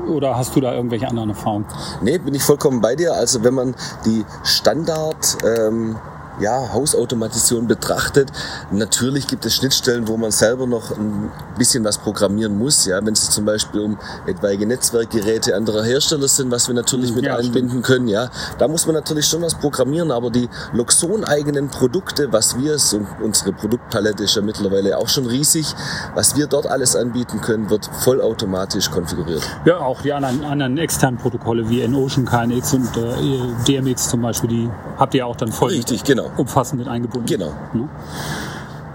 oder 0.08 0.38
hast 0.38 0.56
du 0.56 0.62
da 0.62 0.74
irgendwelche 0.74 1.08
anderen 1.08 1.30
Erfahrungen? 1.30 1.66
Nee, 2.02 2.18
bin 2.18 2.34
ich 2.34 2.44
vollkommen 2.44 2.82
bei 2.82 2.96
dir. 2.96 3.14
Also 3.14 3.44
wenn 3.44 3.54
man 3.54 3.76
die 4.06 4.26
Standard 4.44 5.38
ähm, 5.46 5.98
ja, 6.40 6.74
Hausautomation 6.74 7.68
betrachtet, 7.68 8.32
natürlich 8.72 9.28
gibt 9.28 9.46
es 9.46 9.56
Schnittstellen, 9.56 10.08
wo 10.08 10.18
man 10.18 10.32
selber 10.32 10.68
noch 10.68 10.92
ein 10.92 11.32
bisschen 11.58 11.84
was 11.84 11.98
programmieren 11.98 12.58
muss. 12.58 12.86
Ja, 12.86 13.06
wenn 13.06 13.14
es 13.14 13.30
zum 13.30 13.46
Beispiel 13.46 13.82
um 13.82 13.98
etwaige 14.26 14.66
Netzwerkgeräte 14.66 15.56
anderer 15.56 15.84
Hersteller 15.84 16.28
sind, 16.28 16.52
was 16.52 16.68
wir 16.68 16.76
natürlich 16.76 17.14
mit 17.16 17.26
Ja, 17.26 17.38
einbinden 17.38 17.82
können. 17.82 18.08
Ja, 18.08 18.30
da 18.58 18.68
muss 18.68 18.86
man 18.86 18.96
natürlich 18.96 19.26
schon 19.26 19.42
was 19.42 19.56
programmieren, 19.56 20.12
aber 20.12 20.30
die 20.30 20.50
Luxon-eigenen 20.74 21.70
Produkte, 21.70 22.32
was 22.32 22.58
wir 22.58 22.74
es 22.74 22.94
und 22.94 23.08
unsere 23.22 23.54
Produktpalette 23.54 24.24
ist 24.24 24.36
ja 24.36 24.42
mittlerweile 24.42 24.98
auch 24.98 25.08
schon 25.08 25.26
riesig, 25.26 25.66
was 26.14 26.36
wir 26.36 26.48
dort 26.48 26.68
alles 26.68 26.96
anbieten 26.96 27.42
können, 27.42 27.70
wird 27.70 27.90
vollautomatisch 28.02 28.90
konfiguriert. 28.92 29.44
Ja, 29.66 29.80
auch 29.80 30.02
die 30.02 30.14
anderen, 30.14 30.44
anderen 30.44 30.78
externen 30.78 31.20
Protokolle 31.20 31.70
wie 31.70 31.82
N-Ocean, 31.82 32.26
KNX 32.26 32.74
und 32.74 32.98
äh, 32.98 33.64
DMX 33.68 34.10
zum 34.10 34.22
Beispiel, 34.22 34.50
die 34.50 34.70
habt 34.98 35.14
ihr 35.14 35.26
auch 35.26 35.36
dann 35.36 35.52
voll 35.52 35.72
Richtig, 35.72 36.04
genau. 36.04 36.25
Umfassend 36.38 36.80
mit 36.80 36.88
eingebunden. 36.88 37.28
Genau. 37.28 37.52
Ne? 37.74 37.90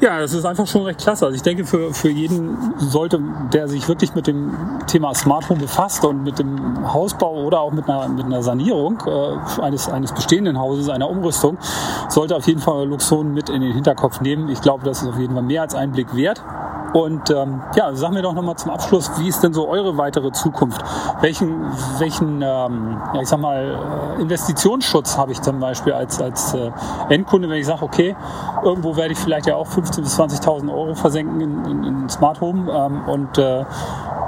Ja, 0.00 0.18
das 0.18 0.32
ist 0.32 0.46
einfach 0.46 0.66
schon 0.66 0.84
recht 0.84 0.98
klasse. 0.98 1.26
Also 1.26 1.36
ich 1.36 1.42
denke, 1.42 1.66
für, 1.66 1.92
für 1.92 2.08
jeden 2.08 2.56
sollte, 2.78 3.20
der 3.52 3.68
sich 3.68 3.86
wirklich 3.86 4.14
mit 4.14 4.26
dem 4.26 4.54
Thema 4.86 5.14
Smart 5.14 5.50
Home 5.50 5.60
befasst 5.60 6.02
und 6.06 6.22
mit 6.24 6.38
dem 6.38 6.90
Hausbau 6.90 7.44
oder 7.44 7.60
auch 7.60 7.72
mit 7.72 7.86
einer, 7.86 8.08
mit 8.08 8.24
einer 8.24 8.42
Sanierung 8.42 9.02
äh, 9.06 9.60
eines, 9.60 9.90
eines 9.90 10.12
bestehenden 10.12 10.58
Hauses, 10.58 10.88
einer 10.88 11.10
Umrüstung, 11.10 11.58
sollte 12.08 12.34
auf 12.34 12.46
jeden 12.46 12.60
Fall 12.60 12.88
Luxon 12.88 13.34
mit 13.34 13.50
in 13.50 13.60
den 13.60 13.74
Hinterkopf 13.74 14.22
nehmen. 14.22 14.48
Ich 14.48 14.62
glaube, 14.62 14.86
das 14.86 15.02
ist 15.02 15.08
auf 15.08 15.18
jeden 15.18 15.34
Fall 15.34 15.42
mehr 15.42 15.62
als 15.62 15.74
einen 15.74 15.92
Blick 15.92 16.16
wert. 16.16 16.42
Und 16.92 17.30
ähm, 17.30 17.62
ja, 17.76 17.94
sag 17.94 18.10
mir 18.12 18.22
doch 18.22 18.34
nochmal 18.34 18.56
zum 18.56 18.70
Abschluss, 18.70 19.10
wie 19.18 19.28
ist 19.28 19.42
denn 19.42 19.52
so 19.52 19.68
eure 19.68 19.96
weitere 19.96 20.32
Zukunft? 20.32 20.82
Welchen, 21.20 21.62
welchen 21.98 22.42
ähm, 22.42 23.00
ja, 23.14 23.20
ich 23.20 23.28
sag 23.28 23.38
mal, 23.38 24.16
äh, 24.18 24.22
Investitionsschutz 24.22 25.16
habe 25.16 25.32
ich 25.32 25.40
zum 25.40 25.60
Beispiel 25.60 25.92
als, 25.92 26.20
als 26.20 26.54
äh, 26.54 26.70
Endkunde, 27.08 27.48
wenn 27.48 27.58
ich 27.58 27.66
sage, 27.66 27.82
okay, 27.82 28.16
irgendwo 28.64 28.96
werde 28.96 29.12
ich 29.12 29.18
vielleicht 29.18 29.46
ja 29.46 29.54
auch 29.54 29.68
15.000 29.68 30.00
bis 30.00 30.18
20.000 30.18 30.72
Euro 30.72 30.94
versenken 30.94 31.40
in, 31.40 31.64
in, 31.64 31.84
in 31.84 32.08
Smart 32.08 32.40
Home 32.40 32.70
ähm, 32.72 33.08
und 33.08 33.38
äh, 33.38 33.64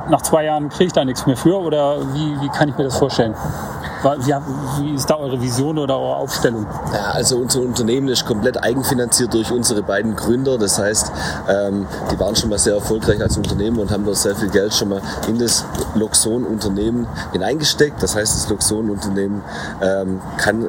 nach 0.08 0.22
zwei 0.22 0.44
Jahren 0.44 0.68
kriege 0.68 0.86
ich 0.86 0.92
da 0.92 1.04
nichts 1.04 1.26
mehr 1.26 1.36
für 1.36 1.58
oder 1.58 2.00
wie, 2.14 2.40
wie 2.40 2.48
kann 2.48 2.68
ich 2.68 2.76
mir 2.76 2.84
das 2.84 2.98
vorstellen? 2.98 3.34
Wie 4.02 4.94
ist 4.94 5.08
da 5.08 5.16
eure 5.16 5.40
Vision 5.40 5.78
oder 5.78 5.96
eure 5.96 6.16
Aufstellung? 6.16 6.66
Ja, 6.92 7.12
also 7.12 7.36
unser 7.36 7.60
Unternehmen 7.60 8.08
ist 8.08 8.26
komplett 8.26 8.62
eigenfinanziert 8.62 9.32
durch 9.32 9.52
unsere 9.52 9.82
beiden 9.82 10.16
Gründer. 10.16 10.58
Das 10.58 10.78
heißt, 10.78 11.12
ähm, 11.48 11.86
die 12.10 12.18
waren 12.18 12.34
schon 12.34 12.50
mal 12.50 12.58
sehr 12.58 12.74
erfolgreich 12.74 13.22
als 13.22 13.36
Unternehmen 13.36 13.78
und 13.78 13.92
haben 13.92 14.04
da 14.04 14.14
sehr 14.14 14.34
viel 14.34 14.48
Geld 14.48 14.74
schon 14.74 14.88
mal 14.88 15.00
in 15.28 15.38
das 15.38 15.64
Luxon-Unternehmen 15.94 17.06
hineingesteckt. 17.32 18.02
Das 18.02 18.16
heißt, 18.16 18.34
das 18.34 18.48
Luxon-Unternehmen 18.50 19.42
ähm, 19.80 20.20
kann 20.36 20.68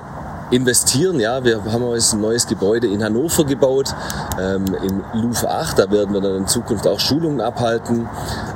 investieren. 0.54 1.20
Ja, 1.20 1.44
wir 1.44 1.64
haben 1.66 1.92
jetzt 1.94 2.14
ein 2.14 2.22
neues 2.22 2.48
Gebäude 2.48 2.88
in 2.88 3.04
Hannover 3.04 3.44
gebaut, 3.44 3.94
ähm, 4.40 4.66
im 4.84 5.04
Louvre 5.22 5.50
8. 5.50 5.80
Da 5.80 5.92
werden 5.92 6.14
wir 6.14 6.22
dann 6.22 6.38
in 6.38 6.48
Zukunft 6.48 6.88
auch 6.88 7.00
Schulungen 7.00 7.42
abhalten. 7.42 8.08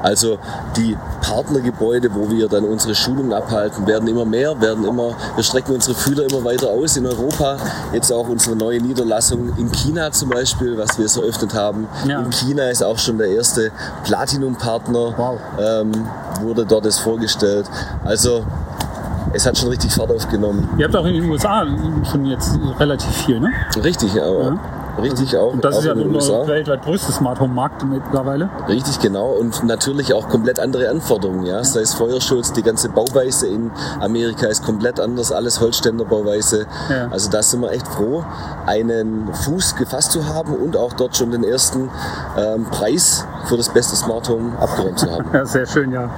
Also 0.04 0.38
die 0.76 0.96
Partnergebäude, 1.22 2.14
wo 2.14 2.30
wir 2.30 2.48
dann 2.48 2.66
unsere 2.66 2.94
Schulungen 2.94 3.34
abhalten, 3.34 3.88
werden 3.88 4.08
immer 4.08 4.26
mehr, 4.26 4.60
werden 4.62 4.86
immer, 4.86 5.16
wir 5.36 5.44
strecken 5.44 5.74
unsere 5.74 5.96
Fühler 5.96 6.24
immer 6.30 6.44
weiter 6.44 6.70
aus 6.70 6.96
in 6.98 7.06
Europa. 7.06 7.58
Jetzt 7.94 8.12
auch 8.12 8.28
unsere 8.30 8.56
neue 8.56 8.80
Niederlassung 8.80 9.58
in 9.58 9.72
China 9.72 10.12
zum 10.12 10.30
Beispiel, 10.30 10.78
was 10.78 10.98
wir 10.98 11.06
es 11.06 11.18
eröffnet 11.18 11.54
haben. 11.56 11.88
Ja. 12.08 12.20
In 12.20 12.30
China 12.30 12.70
ist 12.70 12.84
auch 12.84 13.00
schon 13.00 13.18
der 13.18 13.30
erste 13.30 13.72
Platinum-Partner, 14.04 15.14
wow. 15.18 15.40
ähm, 15.60 15.92
wurde 16.42 16.66
dort 16.66 16.86
es 16.86 17.00
vorgestellt. 17.00 17.66
Also 18.06 18.46
es 19.34 19.46
hat 19.46 19.58
schon 19.58 19.70
richtig 19.70 19.94
Fahrt 19.94 20.12
aufgenommen. 20.12 20.70
Ihr 20.78 20.86
habt 20.86 20.96
auch 20.96 21.06
in 21.06 21.14
den 21.14 21.30
USA 21.30 21.66
schon 22.10 22.26
jetzt 22.26 22.60
relativ 22.80 23.12
viel, 23.12 23.40
ne? 23.40 23.52
Richtig, 23.84 24.22
aber 24.22 24.44
ja. 24.44 24.60
Richtig 25.02 25.38
auch. 25.38 25.54
Und 25.54 25.64
das 25.64 25.76
auch 25.76 25.80
ist 25.80 25.86
ja 25.86 25.96
nun 25.96 26.14
weltweit 26.14 26.82
größte 26.84 27.12
Smart 27.12 27.40
Home 27.40 27.54
Markt 27.54 27.84
mittlerweile. 27.86 28.50
Richtig, 28.68 29.00
genau. 29.00 29.30
Und 29.30 29.64
natürlich 29.64 30.14
auch 30.14 30.28
komplett 30.28 30.60
andere 30.60 30.90
Anforderungen. 30.90 31.46
Ja? 31.46 31.64
Sei 31.64 31.82
es 31.82 31.94
Feuerschutz, 31.94 32.52
die 32.54 32.64
ganze 32.64 32.90
Bauweise 32.90 33.48
in 33.48 33.72
Amerika 34.00 34.48
ist 34.48 34.64
komplett 34.64 35.00
anders, 35.00 35.32
alles 35.32 35.62
Holzständer 35.62 36.06
Bauweise. 36.06 36.66
Ja. 36.90 37.08
Also 37.12 37.30
da 37.30 37.44
sind 37.44 37.62
wir 37.62 37.72
echt 37.72 37.88
froh, 37.88 38.24
einen 38.66 39.32
Fuß 39.34 39.76
gefasst 39.76 40.12
zu 40.12 40.28
haben 40.28 40.56
und 40.56 40.76
auch 40.76 40.94
dort 40.94 41.16
schon 41.16 41.32
den 41.32 41.44
ersten 41.44 41.90
ähm, 42.38 42.66
Preis 42.66 43.26
für 43.46 43.58
das 43.58 43.70
beste 43.70 43.96
Smart 43.96 44.28
Home 44.30 44.58
abgeräumt 44.60 45.00
zu 45.00 45.12
haben. 45.12 45.26
Ja, 45.38 45.46
sehr 45.46 45.68
schön, 45.68 45.92
ja. 45.92 46.10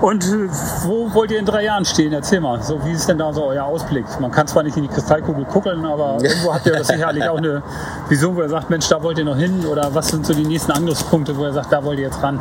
Und 0.00 0.24
äh, 0.24 0.48
wo 0.84 1.12
wollt 1.12 1.30
ihr 1.30 1.38
in 1.40 1.44
drei 1.44 1.64
Jahren 1.64 1.84
stehen? 1.84 2.12
Erzähl 2.12 2.40
mal, 2.40 2.62
so, 2.62 2.84
wie 2.84 2.92
ist 2.92 3.08
denn 3.08 3.18
da 3.18 3.32
so 3.32 3.44
euer 3.44 3.64
Ausblick? 3.64 4.04
Man 4.20 4.30
kann 4.30 4.46
zwar 4.46 4.62
nicht 4.62 4.76
in 4.76 4.84
die 4.84 4.88
Kristallkugel 4.88 5.44
gucken, 5.44 5.84
aber 5.84 6.18
irgendwo 6.22 6.54
habt 6.54 6.66
ihr 6.66 6.84
sicherlich 6.84 7.28
auch 7.28 7.38
eine 7.38 7.62
Vision, 8.08 8.36
wo 8.36 8.42
ihr 8.42 8.48
sagt, 8.48 8.70
Mensch, 8.70 8.88
da 8.88 9.02
wollt 9.02 9.18
ihr 9.18 9.24
noch 9.24 9.36
hin? 9.36 9.66
Oder 9.66 9.92
was 9.94 10.08
sind 10.08 10.24
so 10.24 10.34
die 10.34 10.44
nächsten 10.44 10.70
Angriffspunkte, 10.70 11.36
wo 11.36 11.44
ihr 11.44 11.52
sagt, 11.52 11.72
da 11.72 11.82
wollt 11.82 11.98
ihr 11.98 12.06
jetzt 12.06 12.22
ran? 12.22 12.40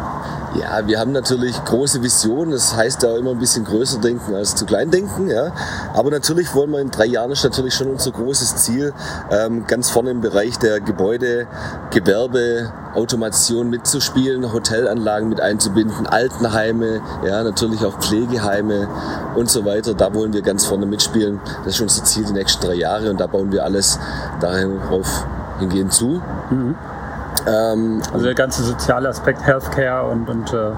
Ja, 0.55 0.85
wir 0.85 0.99
haben 0.99 1.11
natürlich 1.11 1.63
große 1.65 2.01
Visionen. 2.03 2.51
Das 2.51 2.75
heißt 2.75 3.03
ja 3.03 3.17
immer 3.17 3.31
ein 3.31 3.39
bisschen 3.39 3.65
größer 3.65 3.99
denken 3.99 4.35
als 4.35 4.55
zu 4.55 4.65
klein 4.65 4.91
denken. 4.91 5.29
Ja. 5.29 5.51
Aber 5.93 6.11
natürlich 6.11 6.53
wollen 6.53 6.71
wir 6.71 6.79
in 6.79 6.91
drei 6.91 7.05
Jahren 7.05 7.31
ist 7.31 7.43
natürlich 7.43 7.73
schon 7.73 7.87
unser 7.87 8.11
großes 8.11 8.57
Ziel, 8.57 8.93
ähm, 9.31 9.65
ganz 9.67 9.89
vorne 9.89 10.11
im 10.11 10.21
Bereich 10.21 10.57
der 10.59 10.79
Gebäude, 10.79 11.47
Gewerbe, 11.91 12.71
Automation 12.97 13.69
mitzuspielen, 13.69 14.51
Hotelanlagen 14.51 15.29
mit 15.29 15.39
einzubinden, 15.39 16.07
Altenheime, 16.07 17.01
ja, 17.23 17.43
natürlich 17.43 17.85
auch 17.85 17.97
Pflegeheime 17.99 18.87
und 19.35 19.49
so 19.49 19.65
weiter. 19.65 19.93
Da 19.93 20.13
wollen 20.13 20.33
wir 20.33 20.41
ganz 20.41 20.65
vorne 20.65 20.85
mitspielen. 20.85 21.39
Das 21.63 21.75
ist 21.75 21.81
unser 21.81 22.03
Ziel 22.03 22.25
die 22.25 22.33
nächsten 22.33 22.65
drei 22.65 22.73
Jahre 22.73 23.09
und 23.09 23.19
da 23.19 23.27
bauen 23.27 23.51
wir 23.51 23.63
alles 23.63 23.99
darauf 24.39 25.27
hingehend 25.59 25.93
zu. 25.93 26.21
Mhm. 26.49 26.75
Ähm, 27.47 28.01
also 28.11 28.25
der 28.25 28.35
ganze 28.35 28.63
soziale 28.63 29.09
Aspekt 29.09 29.45
Healthcare 29.45 30.09
und, 30.09 30.27
und 30.27 30.53
äh, 30.53 30.71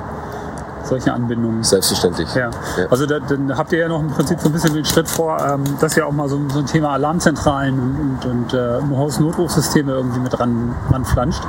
solche 0.83 1.13
Anbindungen. 1.13 1.63
Selbstverständlich. 1.63 2.33
Ja. 2.35 2.49
ja. 2.77 2.85
Also 2.89 3.05
da, 3.05 3.19
dann 3.19 3.57
habt 3.57 3.71
ihr 3.71 3.79
ja 3.79 3.87
noch 3.87 4.01
im 4.01 4.09
Prinzip 4.09 4.39
so 4.39 4.49
ein 4.49 4.51
bisschen 4.51 4.73
den 4.73 4.85
Schritt 4.85 5.07
vor, 5.07 5.39
ähm, 5.39 5.63
dass 5.79 5.95
ihr 5.95 6.05
auch 6.05 6.11
mal 6.11 6.27
so, 6.27 6.39
so 6.49 6.59
ein 6.59 6.65
Thema 6.65 6.91
Alarmzentralen 6.93 7.79
und, 7.79 8.25
und, 8.25 8.31
und 8.31 8.53
äh, 8.53 8.97
Haus-Notrufsysteme 8.97 9.91
irgendwie 9.93 10.19
mit 10.19 10.39
ran, 10.39 10.75
ranflanscht. 10.91 11.43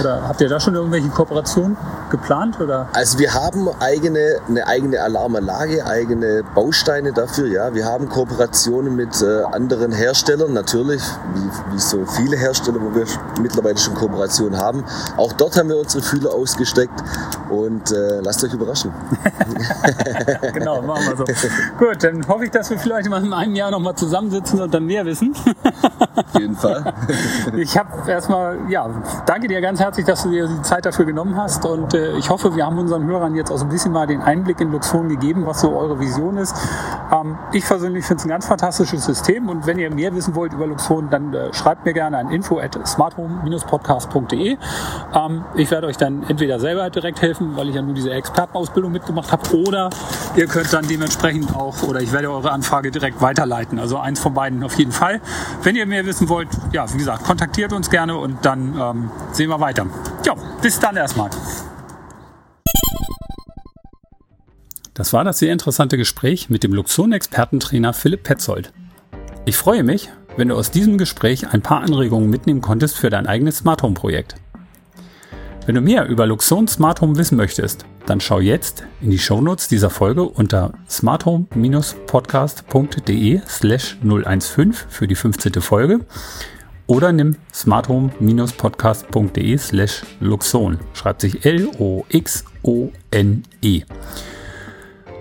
Oder 0.00 0.28
habt 0.28 0.40
ihr 0.40 0.48
da 0.48 0.60
schon 0.60 0.74
irgendwelche 0.74 1.08
Kooperationen 1.08 1.76
geplant? 2.10 2.60
Oder? 2.60 2.88
Also 2.92 3.18
wir 3.18 3.34
haben 3.34 3.68
eigene, 3.80 4.40
eine 4.48 4.66
eigene 4.66 5.00
Alarmanlage, 5.00 5.84
eigene 5.86 6.42
Bausteine 6.54 7.12
dafür. 7.12 7.48
Ja, 7.48 7.74
wir 7.74 7.84
haben 7.84 8.08
Kooperationen 8.08 8.96
mit 8.96 9.22
äh, 9.22 9.42
anderen 9.52 9.92
Herstellern, 9.92 10.52
natürlich, 10.52 11.02
wie, 11.34 11.74
wie, 11.74 11.78
so 11.78 12.04
viele 12.06 12.36
Hersteller, 12.36 12.80
wo 12.80 12.94
wir 12.94 13.06
mittlerweile 13.40 13.78
schon 13.78 13.94
Kooperationen 13.94 14.60
haben. 14.60 14.84
Auch 15.16 15.32
dort 15.32 15.56
haben 15.56 15.68
wir 15.68 15.78
unsere 15.78 16.02
Fühler 16.02 16.32
ausgesteckt 16.32 17.02
und 17.50 17.90
äh, 17.92 18.20
lasst 18.20 18.44
euch 18.44 18.52
überraschen. 18.52 18.92
genau, 20.52 20.82
machen 20.82 21.06
wir 21.08 21.16
so. 21.16 21.24
Gut, 21.78 22.02
dann 22.02 22.26
hoffe 22.26 22.44
ich, 22.44 22.50
dass 22.50 22.70
wir 22.70 22.78
vielleicht 22.78 23.08
mal 23.08 23.24
in 23.24 23.32
einem 23.32 23.54
Jahr 23.54 23.70
nochmal 23.70 23.94
zusammensitzen 23.94 24.60
und 24.60 24.72
dann 24.72 24.84
mehr 24.84 25.04
wissen. 25.04 25.34
Auf 26.14 26.40
jeden 26.40 26.56
Fall. 26.56 26.92
ich 27.56 27.76
habe 27.76 28.10
erstmal, 28.10 28.58
ja, 28.68 28.88
danke 29.26 29.48
dir 29.48 29.60
ganz 29.60 29.80
herzlich, 29.88 30.04
dass 30.04 30.22
du 30.22 30.28
dir 30.28 30.46
die 30.46 30.60
Zeit 30.60 30.84
dafür 30.84 31.06
genommen 31.06 31.34
hast 31.34 31.64
und 31.64 31.94
äh, 31.94 32.14
ich 32.18 32.28
hoffe, 32.28 32.54
wir 32.54 32.66
haben 32.66 32.76
unseren 32.76 33.06
Hörern 33.06 33.34
jetzt 33.34 33.50
auch 33.50 33.56
so 33.56 33.64
ein 33.64 33.70
bisschen 33.70 33.90
mal 33.90 34.06
den 34.06 34.20
Einblick 34.20 34.60
in 34.60 34.70
Luxon 34.70 35.08
gegeben, 35.08 35.46
was 35.46 35.62
so 35.62 35.74
eure 35.74 35.98
Vision 35.98 36.36
ist. 36.36 36.54
Ähm, 37.10 37.38
ich 37.52 37.64
persönlich 37.64 38.04
finde 38.04 38.20
es 38.20 38.26
ein 38.26 38.28
ganz 38.28 38.46
fantastisches 38.46 39.06
System 39.06 39.48
und 39.48 39.66
wenn 39.66 39.78
ihr 39.78 39.90
mehr 39.90 40.14
wissen 40.14 40.34
wollt 40.34 40.52
über 40.52 40.66
Luxon, 40.66 41.08
dann 41.08 41.32
äh, 41.32 41.54
schreibt 41.54 41.86
mir 41.86 41.94
gerne 41.94 42.18
an 42.18 42.30
info 42.30 42.58
at 42.58 42.78
smarthome-podcast.de. 42.86 44.58
Ähm, 45.14 45.44
ich 45.54 45.70
werde 45.70 45.86
euch 45.86 45.96
dann 45.96 46.22
entweder 46.28 46.60
selber 46.60 46.90
direkt 46.90 47.22
helfen, 47.22 47.56
weil 47.56 47.70
ich 47.70 47.74
ja 47.74 47.80
nur 47.80 47.94
diese 47.94 48.10
Expertenausbildung 48.10 48.92
mitgemacht 48.92 49.32
habe, 49.32 49.56
oder 49.56 49.88
ihr 50.36 50.46
könnt 50.46 50.72
dann 50.72 50.86
dementsprechend 50.86 51.54
auch, 51.54 51.82
oder 51.82 52.00
ich 52.00 52.12
werde 52.12 52.30
eure 52.30 52.50
Anfrage 52.50 52.90
direkt 52.90 53.20
weiterleiten. 53.20 53.78
Also 53.78 53.98
eins 53.98 54.20
von 54.20 54.34
beiden 54.34 54.62
auf 54.62 54.78
jeden 54.78 54.92
Fall. 54.92 55.20
Wenn 55.62 55.76
ihr 55.76 55.86
mehr 55.86 56.06
wissen 56.06 56.28
wollt, 56.28 56.48
ja, 56.72 56.92
wie 56.92 56.98
gesagt, 56.98 57.24
kontaktiert 57.24 57.72
uns 57.72 57.90
gerne 57.90 58.16
und 58.16 58.44
dann 58.44 58.78
ähm, 58.80 59.10
sehen 59.32 59.48
wir 59.48 59.60
weiter. 59.60 59.86
Ja, 60.24 60.34
bis 60.62 60.78
dann 60.78 60.96
erstmal. 60.96 61.30
Das 64.94 65.12
war 65.12 65.22
das 65.22 65.38
sehr 65.38 65.52
interessante 65.52 65.96
Gespräch 65.96 66.50
mit 66.50 66.64
dem 66.64 66.72
Luxon-Expertentrainer 66.72 67.92
Philipp 67.92 68.24
Petzold. 68.24 68.72
Ich 69.44 69.56
freue 69.56 69.84
mich, 69.84 70.10
wenn 70.36 70.48
du 70.48 70.56
aus 70.56 70.70
diesem 70.70 70.98
Gespräch 70.98 71.52
ein 71.52 71.62
paar 71.62 71.82
Anregungen 71.82 72.28
mitnehmen 72.28 72.60
konntest 72.60 72.98
für 72.98 73.08
dein 73.08 73.26
eigenes 73.26 73.58
Smart 73.58 73.82
Home 73.82 73.94
Projekt. 73.94 74.34
Wenn 75.66 75.74
du 75.74 75.80
mehr 75.80 76.06
über 76.06 76.26
Luxon 76.26 76.66
Smart 76.66 77.00
Home 77.00 77.16
wissen 77.16 77.36
möchtest, 77.36 77.84
dann 78.08 78.20
schau 78.20 78.40
jetzt 78.40 78.84
in 79.00 79.10
die 79.10 79.18
Shownotes 79.18 79.68
dieser 79.68 79.90
Folge 79.90 80.22
unter 80.22 80.72
smarthome-podcast.de 80.88 83.42
slash 83.46 83.98
015 84.02 84.72
für 84.72 85.06
die 85.06 85.14
15. 85.14 85.60
Folge 85.60 86.00
oder 86.86 87.12
nimm 87.12 87.36
smarthome-podcast.de 87.52 89.58
slash 89.58 90.04
Luxon. 90.20 90.78
Schreibt 90.94 91.20
sich 91.20 91.44
L-O-X-O-N-E. 91.44 91.82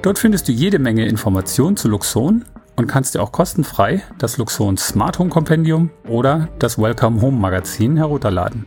Dort 0.02 0.19
findest 0.19 0.47
du 0.47 0.54
jede 0.54 0.80
Menge 0.80 1.06
Informationen 1.08 1.76
zu 1.76 1.89
Luxon 1.89 2.45
und 2.78 2.88
kannst 2.88 3.15
dir 3.15 3.21
auch 3.21 3.34
kostenfrei 3.34 4.02
das 4.17 4.38
Luxon 4.38 4.78
Smart 4.78 5.19
Home 5.19 5.30
Kompendium 5.30 5.89
oder 6.08 6.47
das 6.60 6.78
Welcome 6.78 7.21
Home 7.21 7.38
Magazin 7.38 7.97
herunterladen. 7.97 8.65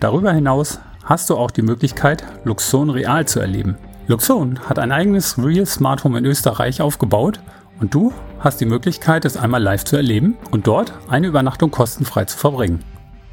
Darüber 0.00 0.32
hinaus 0.32 0.80
hast 1.10 1.28
du 1.28 1.36
auch 1.36 1.50
die 1.50 1.62
Möglichkeit, 1.62 2.24
Luxon 2.44 2.88
real 2.88 3.26
zu 3.26 3.40
erleben. 3.40 3.76
Luxon 4.06 4.60
hat 4.60 4.78
ein 4.78 4.92
eigenes 4.92 5.36
Real 5.38 5.66
Smart 5.66 6.04
Home 6.04 6.16
in 6.16 6.24
Österreich 6.24 6.80
aufgebaut 6.80 7.40
und 7.80 7.92
du 7.92 8.12
hast 8.38 8.60
die 8.60 8.64
Möglichkeit, 8.64 9.24
es 9.24 9.36
einmal 9.36 9.60
live 9.60 9.84
zu 9.84 9.96
erleben 9.96 10.36
und 10.52 10.68
dort 10.68 10.92
eine 11.08 11.26
Übernachtung 11.26 11.72
kostenfrei 11.72 12.26
zu 12.26 12.38
verbringen. 12.38 12.84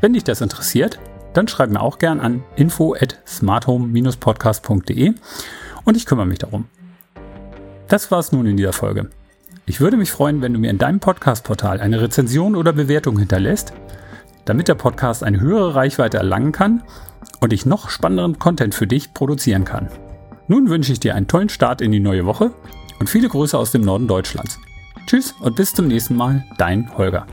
Wenn 0.02 0.14
dich 0.14 0.24
das 0.24 0.42
interessiert, 0.42 0.98
dann 1.34 1.48
schreib 1.48 1.70
mir 1.70 1.82
auch 1.82 2.00
gern 2.00 2.20
an 2.20 2.44
info 2.56 2.96
at 2.96 3.20
smarthome-podcast.de 3.28 5.14
und 5.86 5.98
ich 5.98 6.08
kümmere 6.08 6.26
mich 6.26 6.40
darum. 6.40 6.66
Das 7.90 8.10
war's 8.10 8.32
nun 8.32 8.48
in 8.48 8.58
dieser 8.58 8.74
Folge. 8.74 9.12
Ich 9.68 9.82
würde 9.82 9.98
mich 9.98 10.12
freuen, 10.12 10.42
wenn 10.42 10.54
du 10.54 10.58
mir 10.58 10.72
in 10.72 10.80
deinem 10.80 11.00
Podcast-Portal 11.00 11.80
eine 11.80 12.02
Rezension 12.02 12.56
oder 12.56 12.74
Bewertung 12.74 13.20
hinterlässt, 13.20 13.72
damit 14.46 14.68
der 14.68 14.76
Podcast 14.76 15.24
eine 15.24 15.40
höhere 15.40 15.76
Reichweite 15.76 16.18
erlangen 16.18 16.54
kann 16.54 16.82
und 17.40 17.54
ich 17.54 17.66
noch 17.66 17.90
spannenderen 17.90 18.40
Content 18.40 18.76
für 18.76 18.88
dich 18.88 19.14
produzieren 19.14 19.66
kann. 19.66 19.90
Nun 20.48 20.70
wünsche 20.70 20.92
ich 20.92 21.00
dir 21.00 21.16
einen 21.16 21.28
tollen 21.28 21.50
Start 21.50 21.82
in 21.82 21.92
die 21.92 22.00
neue 22.00 22.26
Woche 22.26 22.52
und 23.00 23.10
viele 23.10 23.30
Grüße 23.30 23.58
aus 23.58 23.72
dem 23.72 23.82
Norden 23.82 24.08
Deutschlands. 24.08 24.60
Tschüss 25.06 25.34
und 25.40 25.56
bis 25.56 25.74
zum 25.74 25.88
nächsten 25.88 26.16
Mal, 26.16 26.46
dein 26.58 26.96
Holger. 26.98 27.28